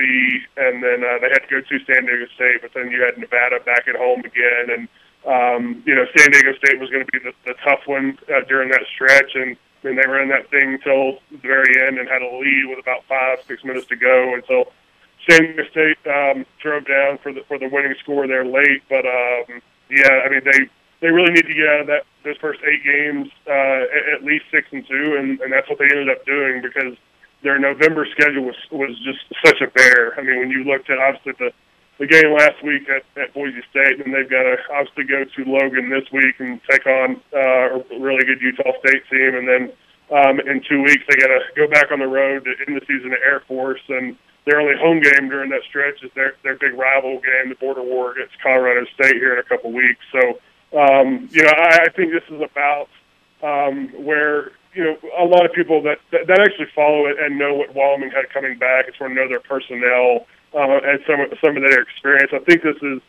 [0.57, 3.17] and then uh, they had to go to San Diego State, but then you had
[3.17, 4.87] Nevada back at home again, and
[5.25, 8.41] um, you know San Diego State was going to be the, the tough one uh,
[8.47, 12.21] during that stretch, and and they ran that thing till the very end and had
[12.21, 14.71] a lead with about five, six minutes to go until
[15.29, 18.83] San Diego State um, drove down for the for the winning score there late.
[18.89, 20.69] But um, yeah, I mean they
[21.01, 24.23] they really need to get out of that those first eight games uh, at, at
[24.23, 26.97] least six and two, and, and that's what they ended up doing because
[27.43, 30.17] their November schedule was was just such a bear.
[30.19, 31.51] I mean, when you looked at obviously the
[31.97, 35.49] the game last week at, at Boise State, and they've got to obviously go to
[35.49, 39.71] Logan this week and take on uh, a really good Utah State team, and then
[40.11, 42.85] um, in two weeks they got to go back on the road to end the
[42.85, 46.55] season at Air Force, and their only home game during that stretch is their their
[46.55, 50.03] big rival game, the border war against Colorado State here in a couple weeks.
[50.11, 50.39] So,
[50.77, 52.89] um, you know, I, I think this is about
[53.41, 57.55] um, where you know a lot of people that, that actually follow it and know
[57.55, 58.85] what Wyoming had coming back.
[58.85, 62.31] And sort of know their personnel uh, and some some of their experience.
[62.33, 63.01] I think this is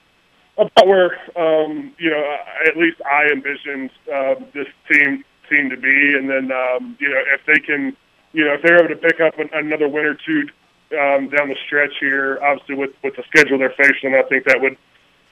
[0.58, 6.14] about where um, you know at least I envisioned uh, this team team to be,
[6.16, 7.96] and then um, you know if they can,
[8.32, 10.48] you know if they're able to pick up an, another win or two
[10.98, 14.60] um, down the stretch here, obviously with with the schedule they're facing, I think that
[14.60, 14.76] would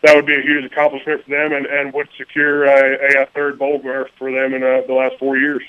[0.03, 3.59] that would be a huge accomplishment for them, and, and would secure a, a third
[3.59, 5.63] bowl berth for them in uh, the last four years.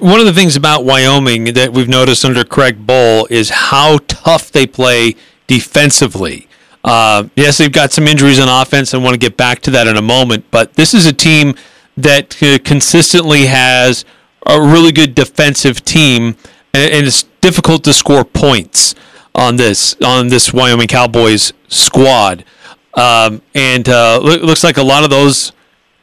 [0.00, 4.50] One of the things about Wyoming that we've noticed under Craig Bohl is how tough
[4.50, 5.14] they play
[5.46, 6.48] defensively.
[6.82, 9.86] Uh, yes, they've got some injuries on offense, and want to get back to that
[9.86, 10.44] in a moment.
[10.50, 11.54] But this is a team
[11.96, 14.04] that uh, consistently has
[14.46, 16.36] a really good defensive team,
[16.72, 18.94] and, and it's difficult to score points
[19.34, 22.44] on this on this Wyoming Cowboys squad.
[22.94, 25.52] Um, and uh, looks like a lot of those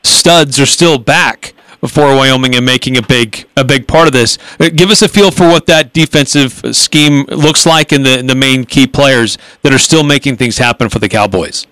[0.04, 1.54] studs are still back
[1.87, 4.37] for Wyoming and making a big a big part of this.
[4.59, 8.35] Uh, give us a feel for what that defensive scheme looks like and the the
[8.35, 11.65] main key players that are still making things happen for the Cowboys.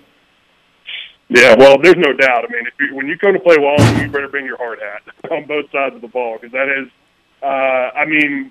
[1.28, 2.44] Yeah, well, there's no doubt.
[2.44, 4.80] I mean, if you, when you come to play Wyoming, you better bring your hard
[4.80, 6.88] hat on both sides of the ball because that is,
[7.40, 8.50] uh, I mean,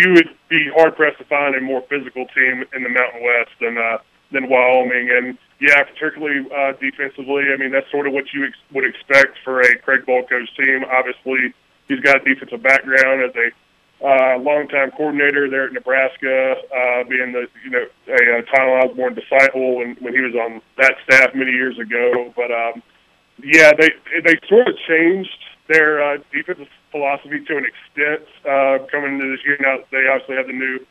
[0.00, 3.50] you would be hard pressed to find a more physical team in the Mountain West
[3.60, 3.98] than uh,
[4.32, 5.10] than Wyoming.
[5.10, 7.44] And yeah, particularly uh, defensively.
[7.52, 10.48] I mean, that's sort of what you ex- would expect for a Craig Bohl coach
[10.56, 10.84] team.
[10.84, 11.54] Obviously,
[11.88, 13.48] he's got a defensive background as a
[14.04, 19.14] uh, longtime coordinator there at Nebraska, uh, being the you know a, a Tyler Osborne
[19.14, 22.30] disciple when when he was on that staff many years ago.
[22.36, 22.82] But um,
[23.42, 23.88] yeah, they
[24.20, 29.40] they sort of changed their uh, defensive philosophy to an extent uh, coming into this
[29.46, 29.56] year.
[29.60, 30.84] Now they obviously have the new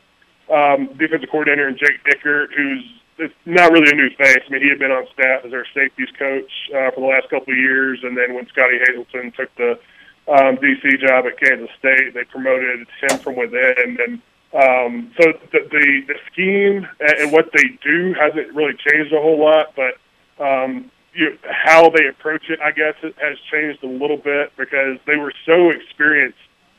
[0.50, 2.82] um, defensive coordinator in Jake Dickert, who's
[3.18, 4.42] it's not really a new face.
[4.46, 7.30] I mean, he had been on staff as our safeties coach uh, for the last
[7.30, 9.78] couple of years, and then when Scottie Hazelton took the
[10.26, 13.98] um, DC job at Kansas State, they promoted him from within.
[14.06, 14.22] And
[14.54, 19.38] um, so the, the the scheme and what they do hasn't really changed a whole
[19.38, 19.98] lot, but
[20.44, 24.98] um, you, how they approach it, I guess, it has changed a little bit because
[25.06, 26.38] they were so experienced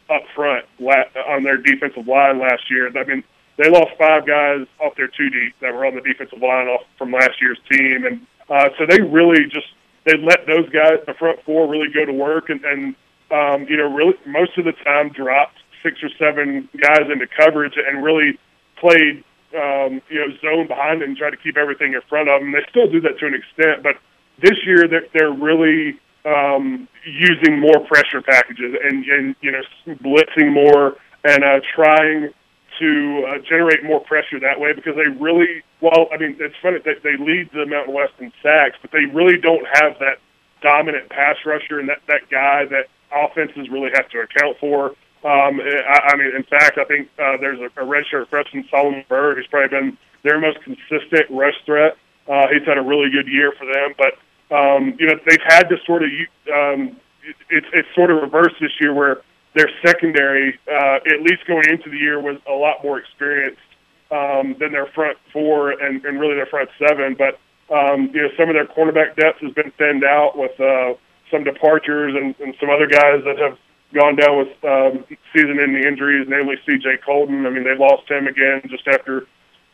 [0.10, 0.66] up front
[1.28, 2.92] on their defensive line last year.
[2.96, 3.24] I mean,
[3.58, 6.82] they lost five guys off their two deep that were on the defensive line off
[6.98, 9.68] from last year's team, and uh, so they really just
[10.06, 12.96] they let those guys, the front four, really go to work, and, and
[13.32, 17.74] um, you know, really most of the time dropped six or seven guys into coverage
[17.76, 18.38] and really
[18.78, 19.24] played
[19.56, 22.52] um, you know zone behind it and try to keep everything in front of them.
[22.52, 23.96] They still do that to an extent, but
[24.42, 30.54] this year they're, they're really um, using more pressure packages and, and you know blitzing
[30.54, 32.30] more and uh, trying
[32.80, 36.80] to uh, generate more pressure that way because they really, well, I mean, it's funny
[36.80, 40.20] that they lead the Mountain West in sacks, but they really don't have that
[40.62, 44.96] dominant pass rusher and that, that guy that offenses really have to account for.
[45.24, 49.04] Um, I, I mean, in fact, I think uh, there's a, a redshirt freshman, Solomon
[49.08, 51.98] Byrd, who's probably been their most consistent rush threat.
[52.28, 54.18] Uh, he's had a really good year for them, but
[54.56, 56.10] um, you know they've had to sort of
[56.54, 59.22] um, it, it's it's sort of reversed this year where
[59.56, 63.62] their secondary, uh, at least going into the year, was a lot more experienced
[64.12, 67.16] um, than their front four and, and really their front seven.
[67.18, 67.40] But
[67.74, 70.94] um, you know, some of their cornerback depth has been thinned out with uh,
[71.32, 73.58] some departures and, and some other guys that have
[73.94, 76.98] gone down with um, season-ending injuries, namely C.J.
[77.04, 77.46] Coldon.
[77.46, 79.26] I mean, they lost him again just after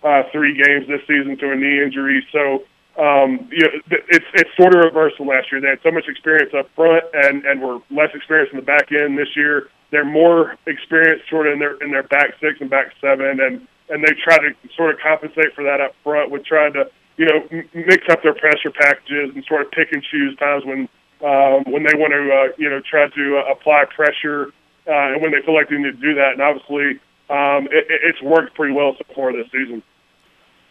[0.03, 2.25] uh, three games this season to a knee injury.
[2.31, 2.63] So
[2.99, 3.71] um, you know,
[4.09, 5.61] it's it's sort of reversed from last year.
[5.61, 8.91] They had so much experience up front and and were less experienced in the back
[8.91, 9.69] end this year.
[9.91, 13.67] They're more experienced sort of in their in their back six and back seven, and
[13.89, 17.25] and they try to sort of compensate for that up front with trying to you
[17.25, 20.89] know m- mix up their pressure packages and sort of pick and choose times when
[21.23, 24.51] um, when they want to uh, you know try to uh, apply pressure
[24.87, 26.33] uh, and when they feel like they need to do that.
[26.33, 26.99] And obviously,
[27.29, 29.83] um, it, it's worked pretty well so far this season.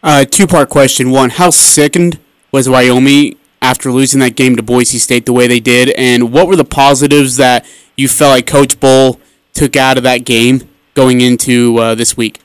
[0.02, 1.10] Uh, two part question.
[1.10, 2.18] One, how sickened
[2.52, 5.90] was Wyoming after losing that game to Boise State the way they did?
[5.90, 9.20] And what were the positives that you felt like Coach Bohl
[9.52, 12.40] took out of that game going into uh, this week?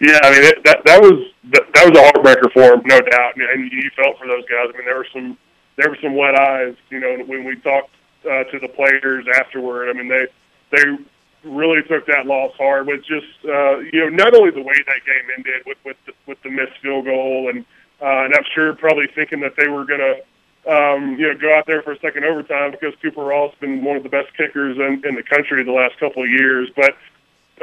[0.00, 3.36] Yeah, I mean that that was that, that was a heartbreaker for him, no doubt,
[3.36, 4.68] and you felt for those guys.
[4.68, 5.38] I mean, there were some
[5.76, 6.74] there were some wet eyes.
[6.90, 7.90] You know, when we talked
[8.24, 10.26] uh, to the players afterward, I mean, they
[10.70, 10.98] they
[11.46, 15.04] really took that loss hard with just uh, you know not only the way that
[15.06, 17.64] game ended with with the, with the missed field goal and
[18.00, 20.22] uh, and I'm sure probably thinking that they were to
[20.68, 23.84] um, you know go out there for a second overtime because Cooper Rothe has been
[23.84, 26.96] one of the best kickers in, in the country the last couple of years, but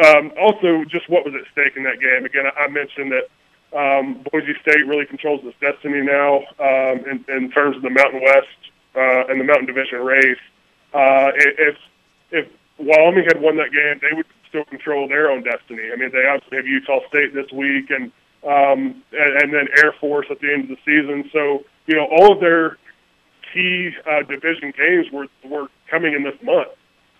[0.03, 2.25] um, also just what was at stake in that game.
[2.25, 3.29] Again, I, I mentioned that
[3.77, 8.21] um, Boise State really controls its destiny now um, in, in terms of the Mountain
[8.21, 8.47] West
[8.95, 10.37] uh, and the Mountain Division race.
[10.93, 11.77] Uh, if
[12.31, 15.89] if Wyoming had won that game, they would still control their own destiny.
[15.91, 18.11] I mean, they obviously have Utah State this week, and
[18.43, 21.29] um, and, and then Air Force at the end of the season.
[21.31, 22.77] So you know, all of their
[23.53, 26.69] key uh, division games were were coming in this month,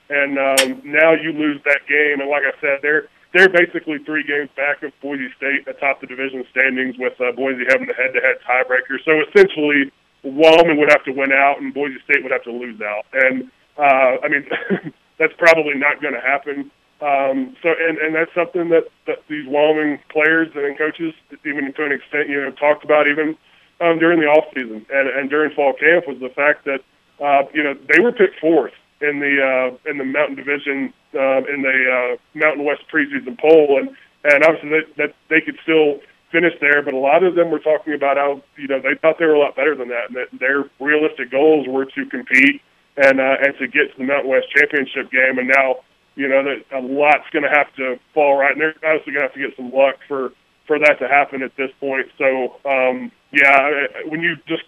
[0.10, 4.24] and um, now you lose that game, and like I said, they're they're basically three
[4.24, 8.38] games back of Boise State atop the division standings, with uh, Boise having the head-to-head
[8.46, 9.02] tiebreaker.
[9.04, 12.80] So essentially, Wyoming would have to win out, and Boise State would have to lose
[12.82, 13.06] out.
[13.14, 14.46] And uh, I mean,
[15.20, 16.72] that's probably not going to happen.
[17.02, 21.14] Um, so, and, and that's something that, that these Wyoming players and coaches,
[21.46, 23.36] even to an extent, you know, talked about even
[23.82, 26.80] um, during the off season and, and during fall camp was the fact that
[27.22, 31.44] uh, you know they were picked fourth in the uh, in the Mountain Division uh,
[31.46, 33.90] in the uh, Mountain West preseason poll, and
[34.24, 36.00] and obviously that, that they could still
[36.32, 36.82] finish there.
[36.82, 39.36] But a lot of them were talking about how you know they thought they were
[39.36, 42.62] a lot better than that, and that their realistic goals were to compete
[42.98, 45.40] and uh, and to get to the Mountain West championship game.
[45.40, 45.82] And now
[46.16, 49.24] you know that a lot's going to have to fall right, and they're obviously going
[49.24, 50.32] to have to get some luck for
[50.68, 52.08] for that to happen at this point.
[52.18, 54.64] So um, yeah, when you just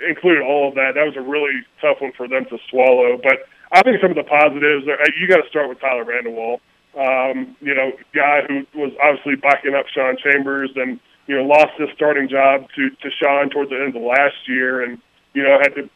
[0.00, 3.20] included all of that, that was a really tough one for them to swallow.
[3.22, 6.30] But I think some of the positives, are, you got to start with Tyler Vander
[6.30, 6.60] Waal.
[6.98, 11.78] Um, you know, guy who was obviously backing up Sean Chambers and, you know, lost
[11.78, 14.98] his starting job to, to Sean towards the end of last year and,
[15.32, 15.88] you know, had to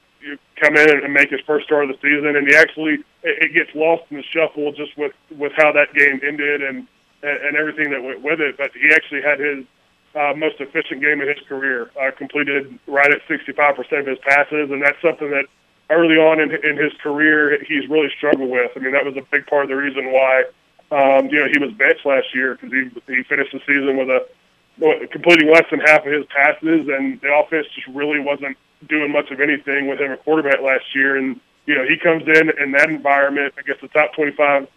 [0.57, 2.37] come in and make his first start of the season.
[2.37, 5.93] And he actually, it, it gets lost in the shuffle just with, with how that
[5.95, 6.87] game ended and,
[7.23, 8.57] and, everything that went with it.
[8.57, 9.65] But he actually had his
[10.15, 14.71] uh, most efficient game of his career, uh, completed right at 65% of his passes.
[14.71, 15.47] And that's something that
[15.91, 18.71] early on in, in his career he's really struggled with.
[18.77, 20.45] I mean, that was a big part of the reason why
[20.91, 24.09] um, you know he was benched last year because he he finished the season with
[24.09, 24.27] a
[25.11, 28.57] completing less than half of his passes, and the offense just really wasn't
[28.89, 31.17] doing much of anything with him at quarterback last year.
[31.17, 34.69] And you know he comes in in that environment against the top 25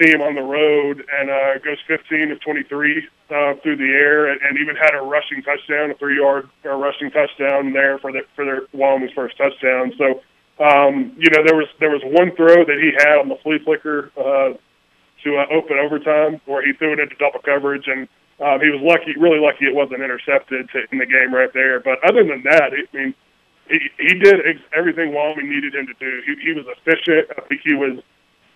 [0.00, 4.40] team on the road and uh, goes 15 of 23 uh, through the air, and,
[4.42, 8.44] and even had a rushing touchdown, a three-yard uh, rushing touchdown there for the for
[8.44, 9.92] their Wyoming's first touchdown.
[9.98, 10.20] So
[10.58, 13.58] um, you know, there was there was one throw that he had on the flea
[13.58, 14.54] flicker uh,
[15.24, 18.06] to uh, open overtime where he threw it into double coverage, and
[18.40, 21.80] um, he was lucky, really lucky, it wasn't intercepted to, in the game right there.
[21.80, 23.14] But other than that, I mean,
[23.68, 26.22] he he did ex- everything Wyoming needed him to do.
[26.26, 27.30] He, he was efficient.
[27.36, 28.00] I think he was.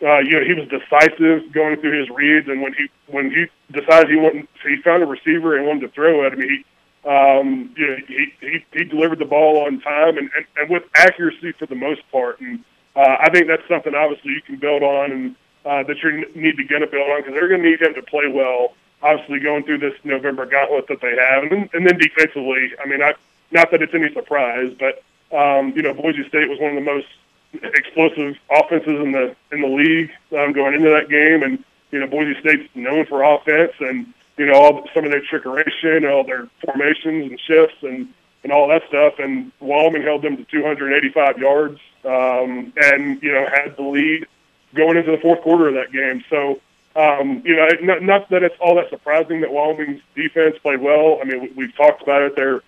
[0.01, 3.47] Uh, you know, he was decisive going through his reads, and when he when he
[3.73, 6.25] decided he wanted, he found a receiver and wanted to throw.
[6.25, 6.64] I mean, he
[7.09, 10.83] um, you know, he, he, he delivered the ball on time and, and, and with
[10.94, 12.40] accuracy for the most part.
[12.40, 16.27] And uh, I think that's something obviously you can build on and uh, that you
[16.35, 18.75] need to get to build on because they're going to need him to play well.
[19.01, 23.01] Obviously, going through this November gauntlet that they have, and and then defensively, I mean,
[23.01, 23.14] I,
[23.50, 25.02] not that it's any surprise, but
[25.37, 27.06] um, you know, Boise State was one of the most
[27.52, 32.06] explosive offenses in the in the league um, going into that game, and you know,
[32.06, 34.06] Boise State's known for offense, and
[34.37, 38.08] you know, all some of their trickeration, all their formations and shifts and
[38.42, 39.14] and all that stuff.
[39.18, 44.26] And Wyoming held them to 285 yards, um, and you know had the lead
[44.74, 46.24] going into the fourth quarter of that game.
[46.30, 46.61] So.
[46.96, 51.20] Um, you know, not, not that it's all that surprising that Wyoming's defense played well.
[51.22, 52.34] I mean, we've talked about it.
[52.34, 52.61] They're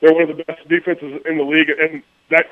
[0.00, 2.46] they're one of the best defenses in the league, and that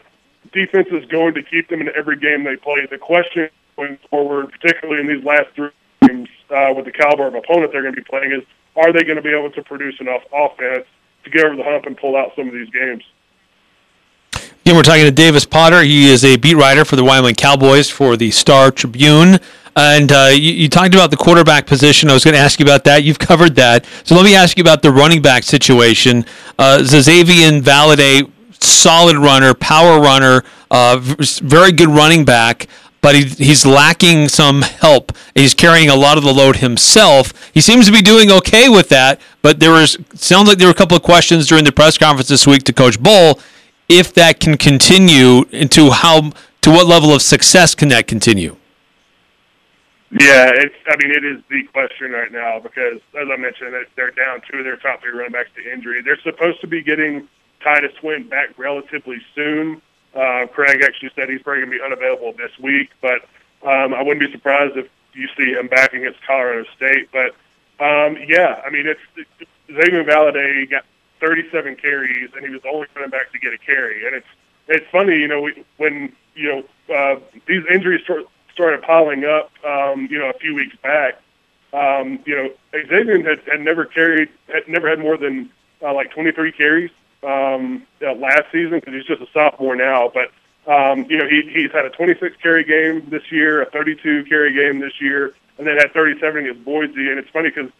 [0.53, 2.87] defense is going to keep them in every game they play.
[2.91, 5.71] The question going forward, particularly in these last three
[6.07, 8.43] games, uh, with the caliber of opponent they're going to be playing is
[8.77, 10.87] are they going to be able to produce enough offense
[11.25, 13.03] to get over the hump and pull out some of these games?
[14.65, 15.83] Again, we're talking to Davis Potter.
[15.83, 19.41] He is a beat writer for the Wyoming Cowboys for the Star Tribune.
[19.75, 22.11] And uh, you, you, talked about the quarterback position.
[22.11, 23.05] I was going to ask you about that.
[23.05, 23.87] You've covered that.
[24.05, 26.27] So let me ask you about the running back situation.
[26.59, 28.31] Uh, Xazavian Valladay,
[28.63, 32.69] solid runner, power runner, uh, very good running back
[33.03, 35.13] but he, he's lacking some help.
[35.35, 37.51] He's carrying a lot of the load himself.
[37.53, 40.73] He seems to be doing okay with that, but there was sounds like there were
[40.73, 43.43] a couple of questions during the press conference this week to Coach Bohl
[43.89, 46.31] if that can continue into how
[46.63, 48.57] to what level of success can that continue.
[50.13, 50.75] Yeah, it's.
[50.87, 54.59] I mean, it is the question right now because, as I mentioned, they're down two
[54.59, 56.03] of their top three running backs to injury.
[56.03, 57.29] They're supposed to be getting
[57.65, 59.81] Titus Swen back relatively soon.
[60.15, 63.23] Uh, Craig actually said he's probably going to be unavailable this week, but
[63.67, 67.09] um, I wouldn't be surprised if you see him back against Colorado State.
[67.11, 67.31] But
[67.83, 70.85] um, yeah, I mean, it's, it's Xavier Valladay got
[71.21, 74.05] 37 carries, and he was only coming back to get a carry.
[74.07, 74.27] And it's
[74.69, 78.03] it's funny, you know, we, when you know uh, these injuries
[78.53, 81.21] started piling up, um, you know, a few weeks back.
[81.73, 85.51] Um, you know, Xavier had, had never carried, had never had more than
[85.83, 86.91] uh, like 23 carries
[87.23, 90.13] um, uh, last season because he's just a sophomore now.
[90.13, 90.31] But
[90.71, 94.55] um, you know, he, he's had a 26 carry game this year, a 32 carry
[94.55, 97.11] game this year, and then had 37 against Boise.
[97.11, 97.71] And it's funny because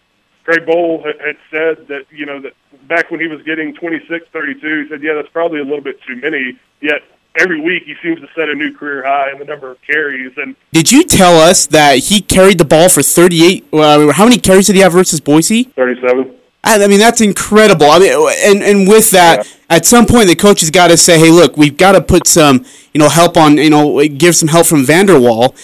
[0.45, 2.55] Craig Bohl had, had said that you know that
[2.89, 6.01] back when he was getting 26, 32, he said, yeah, that's probably a little bit
[6.03, 6.59] too many.
[6.81, 7.03] Yet
[7.39, 10.33] every week he seems to set a new career high in the number of carries.
[10.37, 13.67] And did you tell us that he carried the ball for 38?
[13.73, 15.65] Uh, how many carries did he have versus Boise?
[15.65, 16.39] 37.
[16.65, 17.87] I mean, that's incredible.
[17.91, 18.13] I mean,
[18.45, 19.77] and and with that, yeah.
[19.77, 22.29] at some point, the coach has got to say, "Hey, look, we've got to put
[22.29, 22.65] some,
[22.95, 25.57] you know, help on, you know, give some help from Vander Waal."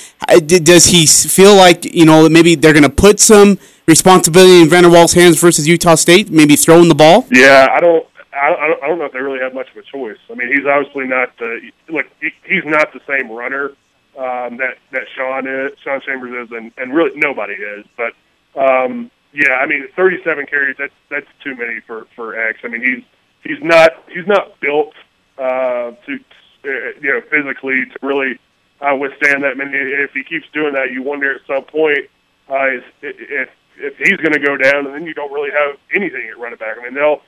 [0.45, 4.91] Does he feel like, you know, maybe they're going to put some responsibility in Vander
[4.91, 7.27] Waal's hands versus Utah State, maybe throwing the ball?
[7.31, 8.05] Yeah, I don't.
[8.39, 10.19] I, I don't know if they really have much of a choice.
[10.31, 11.31] I mean, he's obviously not.
[11.41, 11.57] Uh,
[11.89, 13.73] look, he, he's not the same runner
[14.17, 17.85] um, that that Sean is, Sean Chambers is, and, and really nobody is.
[17.97, 18.15] But
[18.61, 22.61] um, yeah, I mean, 37 carries that's that's too many for for X.
[22.65, 23.05] I mean, he's
[23.45, 24.95] he's not he's not built
[25.39, 26.21] uh, to
[26.65, 26.69] uh,
[27.01, 28.39] you know physically to really
[28.81, 29.57] uh, withstand that.
[29.57, 32.09] Mean, if he keeps doing that, you wonder at some point
[32.49, 36.29] uh, if if he's going to go down, and then you don't really have anything
[36.29, 36.77] at running back.
[36.79, 37.23] I mean, they'll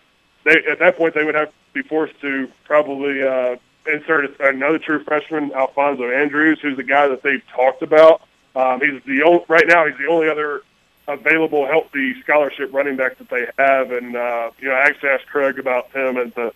[0.44, 4.78] they at that point they would have to be forced to probably uh, insert another
[4.78, 8.22] true freshman, Alfonso Andrews, who's the guy that they've talked about.
[8.54, 10.62] Um, he's the only, right now he's the only other
[11.06, 15.26] available healthy scholarship running back that they have, and uh, you know I actually asked
[15.26, 16.52] Craig about him at the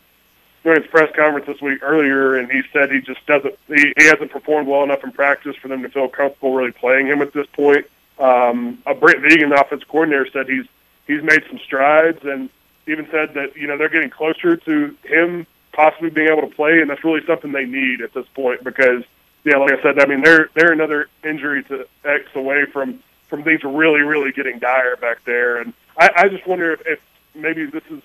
[0.63, 4.05] during his press conference this week earlier, and he said he just doesn't he, he
[4.05, 7.33] hasn't performed well enough in practice for them to feel comfortable really playing him at
[7.33, 7.87] this point.
[8.19, 10.67] Um, uh, Brent Vigen, the offensive coordinator, said he's
[11.07, 12.51] he's made some strides, and
[12.87, 16.81] even said that you know they're getting closer to him possibly being able to play,
[16.81, 19.05] and that's really something they need at this point because
[19.45, 23.43] yeah, like I said, I mean they're they're another injury to X away from from
[23.43, 27.01] things really really getting dire back there, and I, I just wonder if, if
[27.35, 28.03] maybe this is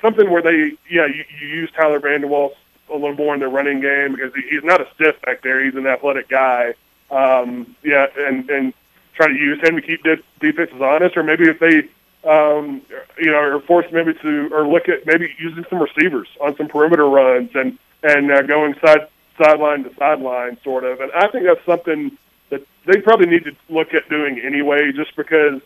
[0.00, 2.54] something where they yeah you, you use Tyler Vander Waal
[2.88, 5.64] a little more in their running game because he, he's not a stiff back there,
[5.64, 6.74] he's an athletic guy.
[7.10, 8.74] Um, yeah, and and
[9.14, 11.88] try to use him to keep de- defenses honest, or maybe if they
[12.24, 12.82] um,
[13.18, 16.68] you know, or forced maybe to, or look at maybe using some receivers on some
[16.68, 19.08] perimeter runs and and uh, going side
[19.42, 21.00] sideline to sideline, sort of.
[21.00, 22.16] And I think that's something
[22.50, 25.60] that they probably need to look at doing anyway, just because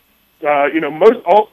[0.45, 1.49] uh, you know most all,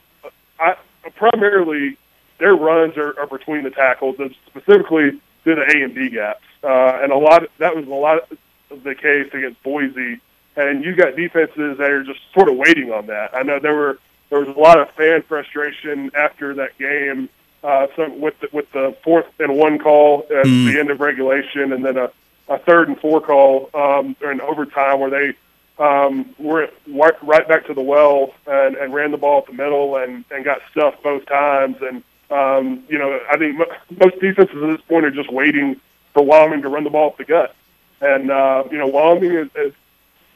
[0.58, 0.76] I
[1.16, 1.96] primarily
[2.38, 6.44] their runs are, are between the tackles, and specifically through the A and B gaps.
[6.62, 8.30] Uh, and a lot of, that was a lot
[8.70, 10.20] of the case against Boise.
[10.54, 13.34] And you got defenses that are just sort of waiting on that.
[13.34, 13.98] I know there were
[14.32, 17.28] there was a lot of fan frustration after that game.
[17.62, 20.72] Uh, some with the, with the fourth and one call at mm.
[20.72, 22.10] the end of regulation, and then a,
[22.48, 25.34] a third and four call um, during overtime where they
[25.78, 29.96] um, were right back to the well and, and ran the ball at the middle
[29.96, 31.76] and, and got stuffed both times.
[31.82, 35.78] And um, you know, I think most defenses at this point are just waiting
[36.14, 37.54] for Wyoming to run the ball up the gut.
[38.00, 39.74] And uh, you know, Wyoming is, is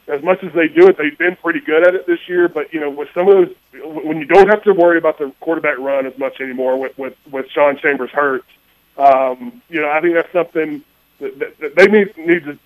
[0.08, 2.48] as much as they do it, they've been pretty good at it this year.
[2.48, 3.54] But you know, with some of those,
[4.04, 7.16] when you don't have to worry about the quarterback run as much anymore, with with,
[7.30, 8.44] with Sean Chambers hurt,
[8.96, 10.82] um, you know, I think that's something
[11.20, 12.58] that, that, that they need need to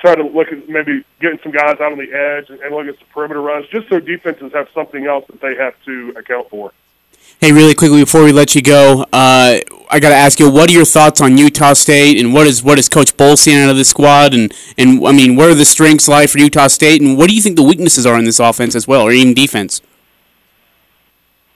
[0.00, 2.86] try to look at maybe getting some guys out on the edge and, and look
[2.86, 6.48] at some perimeter runs, just so defenses have something else that they have to account
[6.50, 6.72] for.
[7.38, 9.60] Hey, really quickly before we let you go, uh,
[9.90, 12.62] I got to ask you, what are your thoughts on Utah State, and what is
[12.62, 15.54] what is Coach Bohl seeing out of the squad, and and I mean, where are
[15.54, 18.24] the strengths lie for Utah State, and what do you think the weaknesses are in
[18.24, 19.82] this offense as well, or even defense?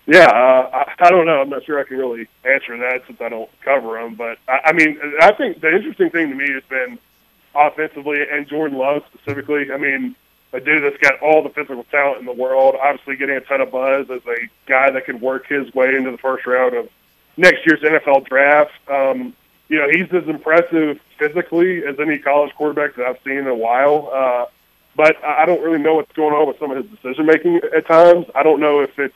[0.06, 1.40] Yeah, uh, I, I don't know.
[1.40, 4.16] I'm not sure I can really answer that since I don't cover them.
[4.16, 6.98] But I, I mean, I think the interesting thing to me has been
[7.54, 9.72] offensively and Jordan Love specifically.
[9.72, 10.14] I mean,
[10.52, 13.60] a dude that's got all the physical talent in the world, obviously getting a ton
[13.60, 16.88] of buzz as a guy that can work his way into the first round of
[17.36, 18.72] next year's NFL draft.
[18.88, 19.34] Um,
[19.68, 23.54] you know, he's as impressive physically as any college quarterback that I've seen in a
[23.54, 24.10] while.
[24.12, 24.46] Uh,
[24.96, 27.86] but I don't really know what's going on with some of his decision making at
[27.86, 28.26] times.
[28.34, 29.14] I don't know if it's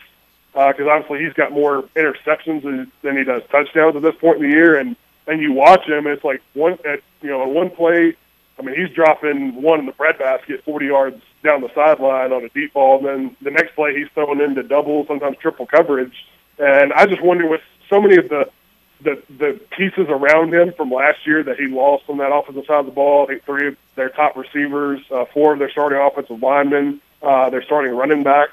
[0.52, 2.62] because uh, obviously he's got more interceptions
[3.02, 4.94] than he does touchdowns at this point in the year, and
[5.26, 8.14] and you watch him, it's like one at you know one play
[8.58, 12.48] I mean, he's dropping one in the breadbasket 40 yards down the sideline on a
[12.50, 12.98] deep ball.
[12.98, 16.26] And then the next play, he's throwing into double, sometimes triple coverage.
[16.58, 18.50] And I just wonder with so many of the
[19.00, 22.80] the the pieces around him from last year that he lost on that offensive side
[22.80, 23.24] of the ball.
[23.24, 27.50] I think three of their top receivers, uh, four of their starting offensive linemen, uh,
[27.50, 28.52] their starting running backs.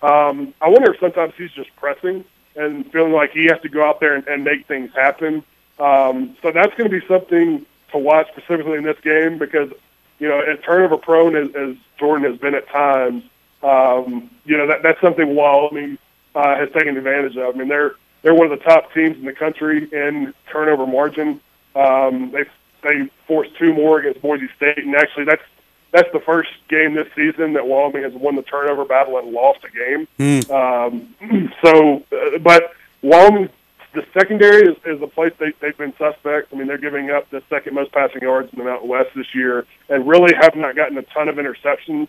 [0.00, 2.24] Um, I wonder if sometimes he's just pressing
[2.56, 5.44] and feeling like he has to go out there and, and make things happen.
[5.78, 9.70] Um, so that's going to be something to watch specifically in this game because
[10.18, 13.24] you know, as turnover prone as, as Jordan has been at times,
[13.62, 15.98] um, you know that that's something Wyoming
[16.34, 17.54] uh, has taken advantage of.
[17.54, 21.40] I mean, they're they're one of the top teams in the country in turnover margin.
[21.74, 22.44] Um, they
[22.82, 25.42] they forced two more against Boise State, and actually that's
[25.90, 29.60] that's the first game this season that Wyoming has won the turnover battle and lost
[29.64, 30.08] a game.
[30.18, 30.50] Mm.
[30.50, 33.50] Um, so, uh, but Wyoming,
[33.94, 36.52] the secondary is, is a place they, they've been suspect.
[36.52, 39.34] I mean, they're giving up the second most passing yards in the Mountain West this
[39.34, 42.08] year, and really have not gotten a ton of interceptions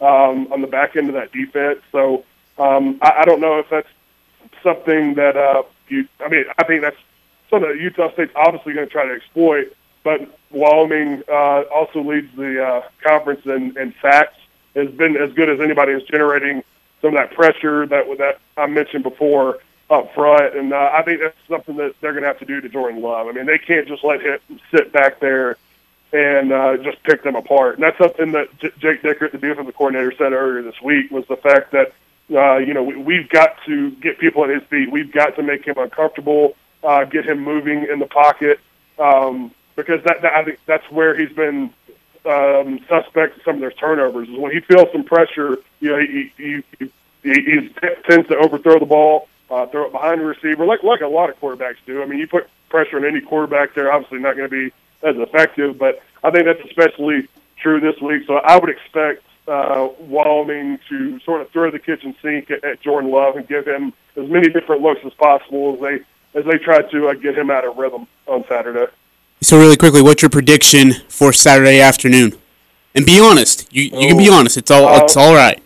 [0.00, 1.80] um, on the back end of that defense.
[1.90, 2.24] So,
[2.58, 3.88] um, I, I don't know if that's
[4.62, 6.06] something that uh, you.
[6.20, 6.96] I mean, I think that's
[7.50, 9.76] something that Utah State's obviously going to try to exploit.
[10.04, 14.36] But Wyoming uh, also leads the uh, conference in, in sacks.
[14.76, 16.62] Has been as good as anybody is generating
[17.00, 19.58] some of that pressure that that I mentioned before
[19.90, 22.60] up front, and uh, I think that's something that they're going to have to do
[22.60, 23.28] to Jordan Love.
[23.28, 24.38] I mean, they can't just let him
[24.70, 25.56] sit back there
[26.14, 27.74] and uh, just pick them apart.
[27.74, 31.26] And that's something that J- Jake Dickert, the defensive coordinator, said earlier this week was
[31.26, 31.92] the fact that
[32.32, 34.90] uh, you know we, we've got to get people at his feet.
[34.90, 38.60] We've got to make him uncomfortable, uh, get him moving in the pocket,
[38.98, 41.70] um, because that, that I think that's where he's been
[42.24, 44.28] um, suspect some of their turnovers.
[44.28, 46.90] Is when he feels some pressure, you know, he he, he,
[47.22, 47.68] he, he
[48.08, 51.30] tends to overthrow the ball, uh, throw it behind the receiver, like like a lot
[51.30, 52.02] of quarterbacks do.
[52.02, 54.72] I mean, you put pressure on any quarterback, they're obviously not going to be
[55.06, 55.78] as effective.
[55.78, 57.28] But I think that's especially
[57.58, 58.26] true this week.
[58.26, 62.80] So I would expect uh, Wyoming to sort of throw the kitchen sink at, at
[62.80, 66.58] Jordan Love and give him as many different looks as possible as they as they
[66.58, 68.90] try to uh, get him out of rhythm on Saturday.
[69.40, 72.32] So really quickly, what's your prediction for Saturday afternoon?
[72.94, 73.72] And be honest.
[73.72, 74.56] You you can be Oh, honest.
[74.56, 75.62] It's all uh, it's all right.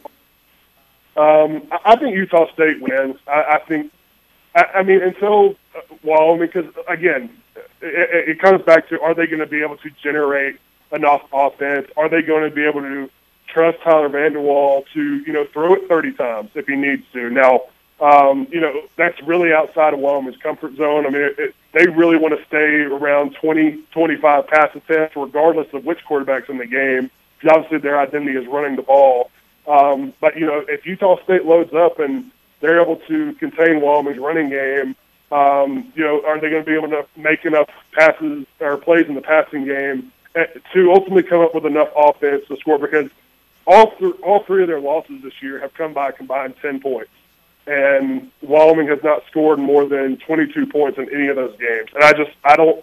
[1.18, 3.16] Um, I think Utah State wins.
[3.26, 3.92] I, I think.
[4.54, 7.28] I, I mean, until uh, Wyoming, because again,
[7.82, 10.58] it, it comes back to: Are they going to be able to generate
[10.92, 11.88] enough offense?
[11.96, 13.10] Are they going to be able to
[13.48, 17.30] trust Tyler Vander Waal to you know throw it 30 times if he needs to?
[17.30, 17.62] Now,
[18.00, 21.04] um, you know that's really outside of Wyoming's comfort zone.
[21.04, 25.66] I mean, it, it, they really want to stay around 20, 25 pass attempts, regardless
[25.72, 27.10] of which quarterback's in the game.
[27.48, 29.30] Obviously, their identity is running the ball.
[29.68, 34.18] Um, but you know, if Utah State loads up and they're able to contain Wyoming's
[34.18, 34.96] running game,
[35.30, 39.06] um, you know, are they going to be able to make enough passes or plays
[39.06, 42.78] in the passing game eh, to ultimately come up with enough offense to score?
[42.78, 43.10] Because
[43.66, 46.80] all th- all three of their losses this year have come by a combined ten
[46.80, 47.10] points,
[47.66, 51.90] and Wyoming has not scored more than 22 points in any of those games.
[51.94, 52.82] And I just I don't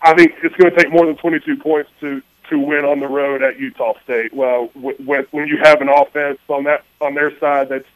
[0.00, 2.22] I think it's going to take more than 22 points to
[2.52, 4.32] to win on the road at Utah State.
[4.32, 7.88] Well, when, when you have an offense on that on their side that's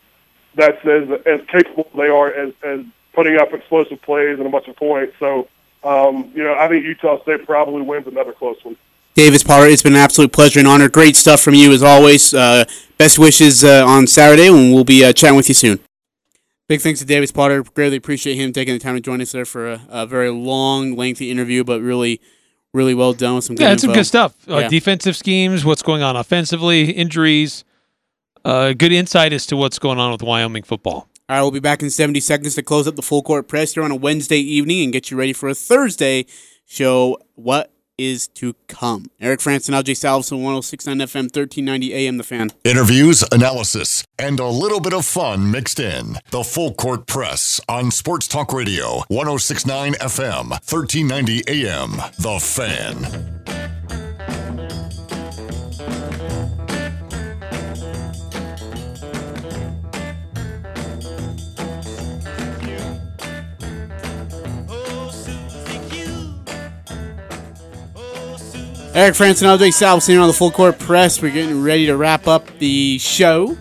[0.54, 2.80] that's as as capable they are as as
[3.12, 5.14] putting up explosive plays and a bunch of points.
[5.18, 5.48] So,
[5.84, 8.76] um, you know, I think Utah State probably wins another close one.
[9.14, 10.90] Davis Potter, it's been an absolute pleasure and honor.
[10.90, 12.34] Great stuff from you as always.
[12.34, 12.64] Uh,
[12.98, 15.80] best wishes uh, on Saturday, and we'll be uh, chatting with you soon.
[16.68, 17.62] Big thanks to Davis Potter.
[17.62, 20.96] Greatly appreciate him taking the time to join us there for a, a very long,
[20.96, 22.20] lengthy interview, but really,
[22.76, 24.34] really well done with some good Yeah, it's some good stuff.
[24.48, 24.68] Uh, Yeah.
[24.68, 27.64] Defensive schemes, what's going on offensively, injuries,
[28.44, 31.08] uh, good insight as to what's going on with Wyoming football.
[31.28, 33.74] All right, we'll be back in 70 seconds to close up the full court press
[33.74, 36.26] here on a Wednesday evening and get you ready for a Thursday
[36.66, 37.18] show.
[37.34, 39.06] What is to come?
[39.20, 42.50] Eric Frandsen, Ajay Salvesen, 1069 FM, 1390 AM, The Fan.
[42.64, 46.16] Interviews, analysis, and a little bit of fun mixed in.
[46.30, 51.92] The Full Court Press on Sports Talk Radio, 1069 FM, 1390 AM.
[52.18, 53.65] The Fan.
[68.96, 71.20] Eric Frandsen, Ajay Salvesen here on the full court press.
[71.20, 73.54] We're getting ready to wrap up the show.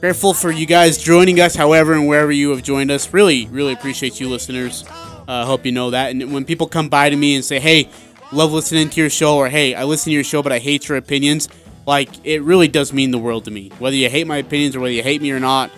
[0.00, 3.12] Grateful for you guys joining us, however, and wherever you have joined us.
[3.12, 4.82] Really, really appreciate you listeners.
[4.88, 6.12] I uh, hope you know that.
[6.12, 7.90] And when people come by to me and say, hey,
[8.32, 10.88] love listening to your show, or hey, I listen to your show, but I hate
[10.88, 11.50] your opinions,
[11.84, 13.70] like, it really does mean the world to me.
[13.78, 15.70] Whether you hate my opinions or whether you hate me or not,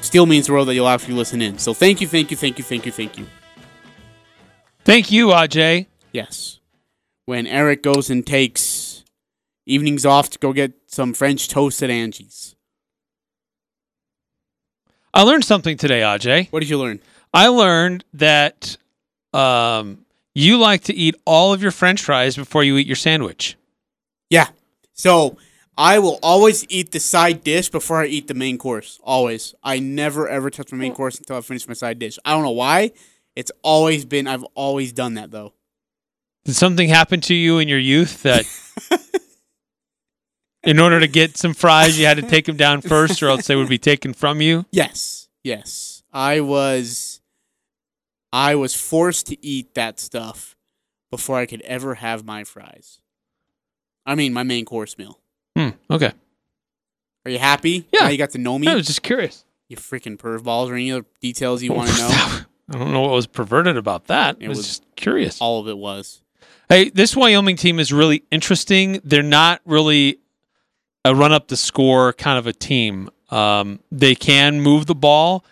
[0.00, 1.58] still means the world that you'll actually listen in.
[1.58, 3.26] So thank you, thank you, thank you, thank you, thank you.
[4.84, 5.86] Thank you, Ajay.
[6.12, 6.55] Yes.
[7.26, 9.04] When Eric goes and takes
[9.66, 12.54] evenings off to go get some French toast at Angie's.
[15.12, 16.50] I learned something today, Aj.
[16.52, 17.00] What did you learn?
[17.34, 18.76] I learned that
[19.32, 20.04] um,
[20.34, 23.56] you like to eat all of your French fries before you eat your sandwich.
[24.30, 24.48] Yeah.
[24.92, 25.36] So
[25.76, 29.00] I will always eat the side dish before I eat the main course.
[29.02, 29.54] Always.
[29.62, 32.18] I never ever touch my main course until I finish my side dish.
[32.24, 32.92] I don't know why.
[33.34, 34.26] It's always been.
[34.26, 35.52] I've always done that though.
[36.46, 38.44] Did something happen to you in your youth that,
[40.62, 43.46] in order to get some fries, you had to take them down first, or else
[43.46, 44.64] they would be taken from you?
[44.70, 45.28] Yes.
[45.44, 46.02] Yes.
[46.12, 47.20] I was.
[48.32, 50.56] I was forced to eat that stuff
[51.10, 53.00] before I could ever have my fries.
[54.04, 55.20] I mean, my main course meal.
[55.56, 55.70] Hmm.
[55.90, 56.12] Okay.
[57.24, 57.86] Are you happy?
[57.92, 58.00] Yeah.
[58.04, 58.66] Now you got to know me.
[58.68, 59.44] I was just curious.
[59.68, 62.08] you freaking perv balls or any other details you want to know.
[62.74, 64.36] I don't know what was perverted about that.
[64.40, 65.40] It I was, was- just curious.
[65.40, 66.22] All of it was.
[66.68, 69.00] Hey, this Wyoming team is really interesting.
[69.04, 70.18] They're not really
[71.04, 73.08] a run up the score kind of a team.
[73.30, 75.44] Um, they can move the ball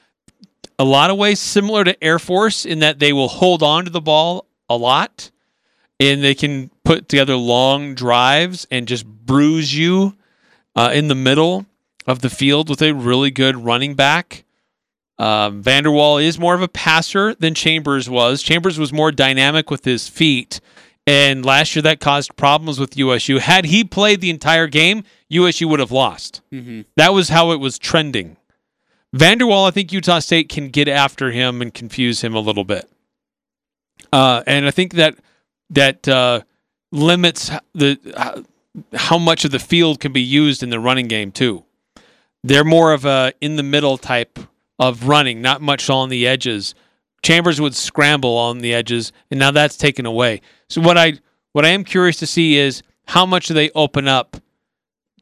[0.77, 3.91] a lot of ways similar to Air Force in that they will hold on to
[3.91, 5.31] the ball a lot
[6.01, 10.17] and they can put together long drives and just bruise you
[10.75, 11.67] uh, in the middle
[12.09, 14.43] of the field with a really good running back.
[15.17, 18.43] Um, Vander Waal is more of a passer than Chambers was.
[18.43, 20.61] Chambers was more dynamic with his feet.
[21.07, 23.38] And last year that caused problems with USU.
[23.38, 26.40] Had he played the entire game, USU would have lost.
[26.50, 26.82] Mm-hmm.
[26.96, 28.36] That was how it was trending.
[29.12, 32.64] Vander Waal, I think Utah State can get after him and confuse him a little
[32.64, 32.90] bit.
[34.12, 35.16] Uh, and I think that
[35.70, 36.40] that uh,
[36.90, 38.42] limits the uh,
[38.94, 41.64] how much of the field can be used in the running game too.
[42.42, 44.38] They're more of a in the middle type
[44.78, 46.74] of running, not much on the edges.
[47.25, 50.43] Chambers would scramble on the edges, and now that's taken away.
[50.68, 51.14] So what I
[51.53, 54.37] what I am curious to see is how much do they open up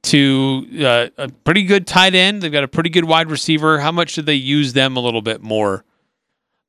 [0.02, 2.42] to uh, a pretty good tight end.
[2.42, 3.78] They've got a pretty good wide receiver.
[3.78, 5.84] How much do they use them a little bit more?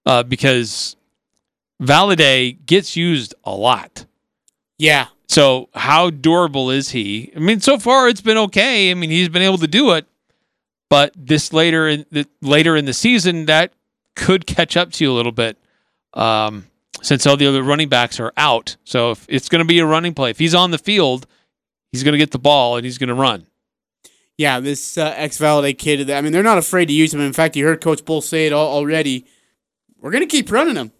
[0.06, 0.96] Uh, because
[1.82, 4.06] Valladay gets used a lot.
[4.78, 5.08] Yeah.
[5.28, 7.32] So how durable is he?
[7.36, 8.92] I mean, so far it's been okay.
[8.92, 10.06] I mean, he's been able to do it,
[10.90, 13.74] but this later in the later in the season that
[14.16, 15.57] could catch up to you a little bit.
[16.14, 16.68] Um,
[17.01, 19.86] since all the other running backs are out, so if it's going to be a
[19.86, 21.28] running play, if he's on the field,
[21.91, 23.45] he's going to get the ball and he's going to run.
[24.38, 27.20] Yeah, this uh, ex Valladay kid, I mean, they're not afraid to use him.
[27.20, 29.26] In fact, you heard Coach Bohl say it al- already.
[29.99, 30.91] We're going to keep running him.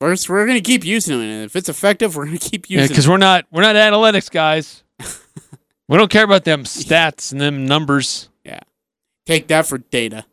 [0.00, 1.20] First, we're going to keep using him.
[1.20, 3.76] And if it's effective, we're going to keep Yeah, using because we're not we're not
[3.76, 4.82] analytics guys.
[5.88, 8.28] we don't care about them stats and them numbers.
[8.44, 8.60] Yeah,
[9.26, 10.24] take that for data.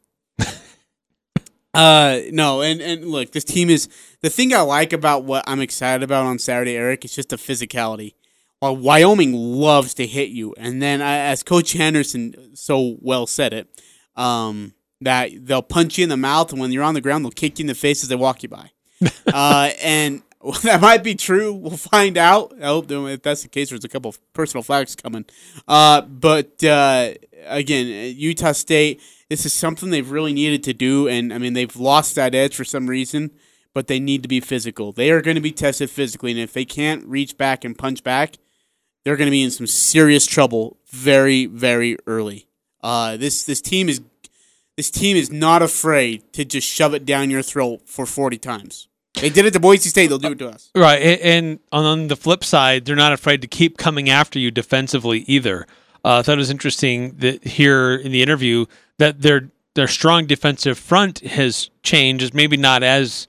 [1.73, 3.87] Uh no, and and look, this team is
[4.21, 7.35] the thing I like about what I'm excited about on Saturday, Eric, is just the
[7.35, 8.13] physicality.
[8.59, 13.53] While Wyoming loves to hit you, and then uh, as Coach Andersen so well said
[13.53, 13.69] it,
[14.17, 17.31] um, that they'll punch you in the mouth, and when you're on the ground, they'll
[17.31, 18.71] kick you in the face as they walk you by.
[19.33, 20.23] uh, and
[20.63, 21.53] that might be true.
[21.53, 22.53] We'll find out.
[22.61, 25.25] I hope if that's the case, there's a couple of personal flags coming.
[25.67, 27.13] Uh, but uh,
[27.45, 31.07] again, Utah State, this is something they've really needed to do.
[31.07, 33.31] And I mean, they've lost that edge for some reason,
[33.73, 34.91] but they need to be physical.
[34.91, 36.31] They are going to be tested physically.
[36.31, 38.35] And if they can't reach back and punch back,
[39.03, 42.47] they're going to be in some serious trouble very, very early.
[42.81, 44.01] Uh, this this team is
[44.77, 48.87] this team is not afraid to just shove it down your throat for 40 times.
[49.15, 50.07] They did it to Boise State.
[50.07, 50.71] They'll do it to us.
[50.73, 55.25] Right, and on the flip side, they're not afraid to keep coming after you defensively
[55.27, 55.67] either.
[56.03, 58.65] Uh, I thought it was interesting that here in the interview
[58.97, 62.23] that their their strong defensive front has changed.
[62.23, 63.27] Is maybe not as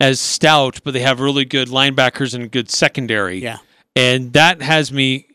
[0.00, 3.38] as stout, but they have really good linebackers and good secondary.
[3.38, 3.58] Yeah.
[3.94, 5.26] and that has me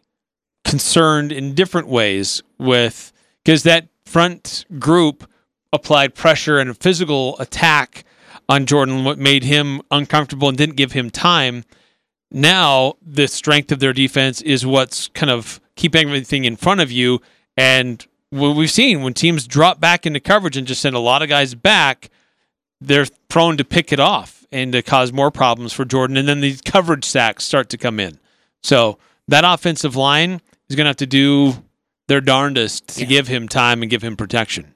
[0.65, 3.13] concerned in different ways with
[3.43, 5.29] because that front group
[5.71, 8.03] applied pressure and a physical attack
[8.49, 11.63] on Jordan, what made him uncomfortable and didn't give him time.
[12.31, 16.91] Now the strength of their defense is what's kind of keeping everything in front of
[16.91, 17.21] you.
[17.55, 21.21] And what we've seen when teams drop back into coverage and just send a lot
[21.21, 22.09] of guys back,
[22.81, 26.17] they're prone to pick it off and to cause more problems for Jordan.
[26.17, 28.19] And then these coverage sacks start to come in.
[28.61, 28.97] So
[29.27, 31.63] that offensive line is going to have to do
[32.07, 33.07] their darndest to Yeah.
[33.07, 34.73] give him time and give him protection.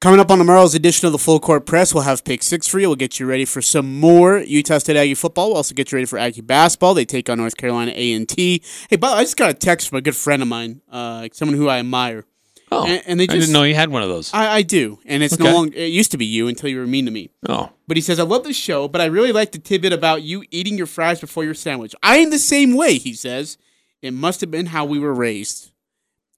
[0.00, 2.78] Coming up on tomorrow's edition of the Full Court Press, we'll have pick six for
[2.78, 2.88] you.
[2.88, 5.48] We'll get you ready for some more Utah State Aggie football.
[5.48, 6.94] We'll also get you ready for Aggie basketball.
[6.94, 8.62] They take on North Carolina A and T.
[8.88, 10.82] Hey, by the way, I just got a text from a good friend of mine,
[10.92, 12.24] uh, someone who I admire.
[12.70, 14.30] Oh, And- and they I just- didn't know you had one of those.
[14.32, 15.42] I, I do, and it's Okay.
[15.42, 15.76] no longer.
[15.76, 17.30] It used to be you until you were mean to me.
[17.48, 20.22] oh, But he says, I love the show, but I really like the tidbit about
[20.22, 21.94] you eating your fries before your sandwich.
[22.04, 23.58] I am the same way, he says.
[24.00, 25.70] It must have been how we were raised.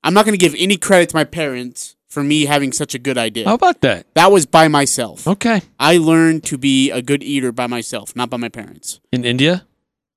[0.03, 2.99] I'm not going to give any credit to my parents for me having such a
[2.99, 3.47] good idea.
[3.47, 4.07] How about that?
[4.15, 5.27] That was by myself.
[5.27, 5.63] Okay.
[5.79, 9.01] I learned to be a good eater by myself, not by my parents.
[9.13, 9.65] In India?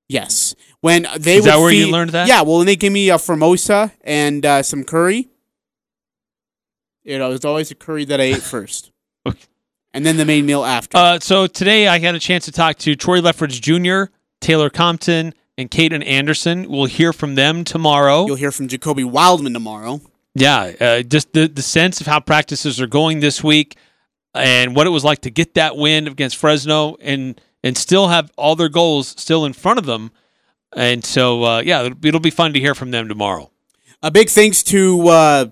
[0.09, 0.55] Yes.
[0.81, 2.27] When they Is that where you learned that?
[2.27, 2.41] Yeah.
[2.41, 5.29] Well, when they give me a formosa and uh, some curry,
[7.03, 8.91] you know, it was always a curry that I ate first,
[9.27, 9.39] Okay.
[9.93, 10.97] and then the main meal after.
[10.97, 15.33] Uh, so today I had a chance to talk to Troy Lefeged Jr., Taylor Compton,
[15.57, 16.69] and Caden Anderson.
[16.69, 18.25] We'll hear from them tomorrow.
[18.25, 20.01] You'll hear from Jacoby Wildman tomorrow.
[20.35, 23.77] Yeah, uh, just the the sense of how practices are going this week,
[24.33, 28.31] and what it was like to get that win against Fresno, and and still have
[28.37, 30.11] all their goals still in front of them.
[30.75, 33.51] And so, uh, yeah, it'll, it'll be fun to hear from them tomorrow.
[34.01, 35.45] A big thanks to uh,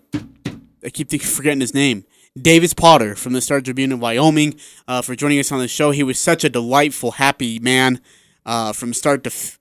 [0.83, 2.05] I keep forgetting his name,
[2.39, 5.91] Davis Potter from the Star Tribune of Wyoming, uh, for joining us on the show.
[5.91, 8.01] He was such a delightful, happy man
[8.45, 9.59] uh, from start to f-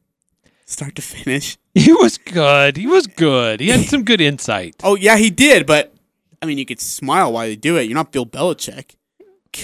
[0.71, 1.57] start to finish.
[1.73, 2.77] He was good.
[2.77, 3.61] He was good.
[3.61, 4.75] He had some good insight.
[4.83, 5.67] Oh yeah, he did.
[5.67, 5.95] But
[6.43, 7.83] I mean, you could smile while you do it.
[7.85, 8.97] You're not Bill Belichick.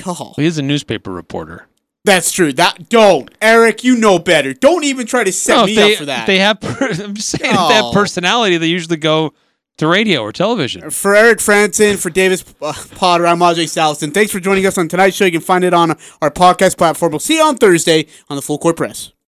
[0.05, 1.67] God, He is a newspaper reporter.
[2.05, 2.53] that's true.
[2.53, 3.83] That don't, Eric.
[3.83, 4.53] You know better.
[4.55, 6.27] Don't even try to set No, me they, up for that.
[6.29, 7.93] they have, per- I'm just saying, if they have Oh.
[7.93, 9.35] personality, they usually go
[9.79, 10.91] to radio or television.
[10.91, 14.15] For Eric Frandsen, for Davis uh, Potter, I'm Ajay Salvesen.
[14.15, 15.25] Thanks for joining us on tonight's show.
[15.25, 17.11] You can find it on our podcast platform.
[17.13, 19.13] We'll see you on Thursday on the Full Court Press.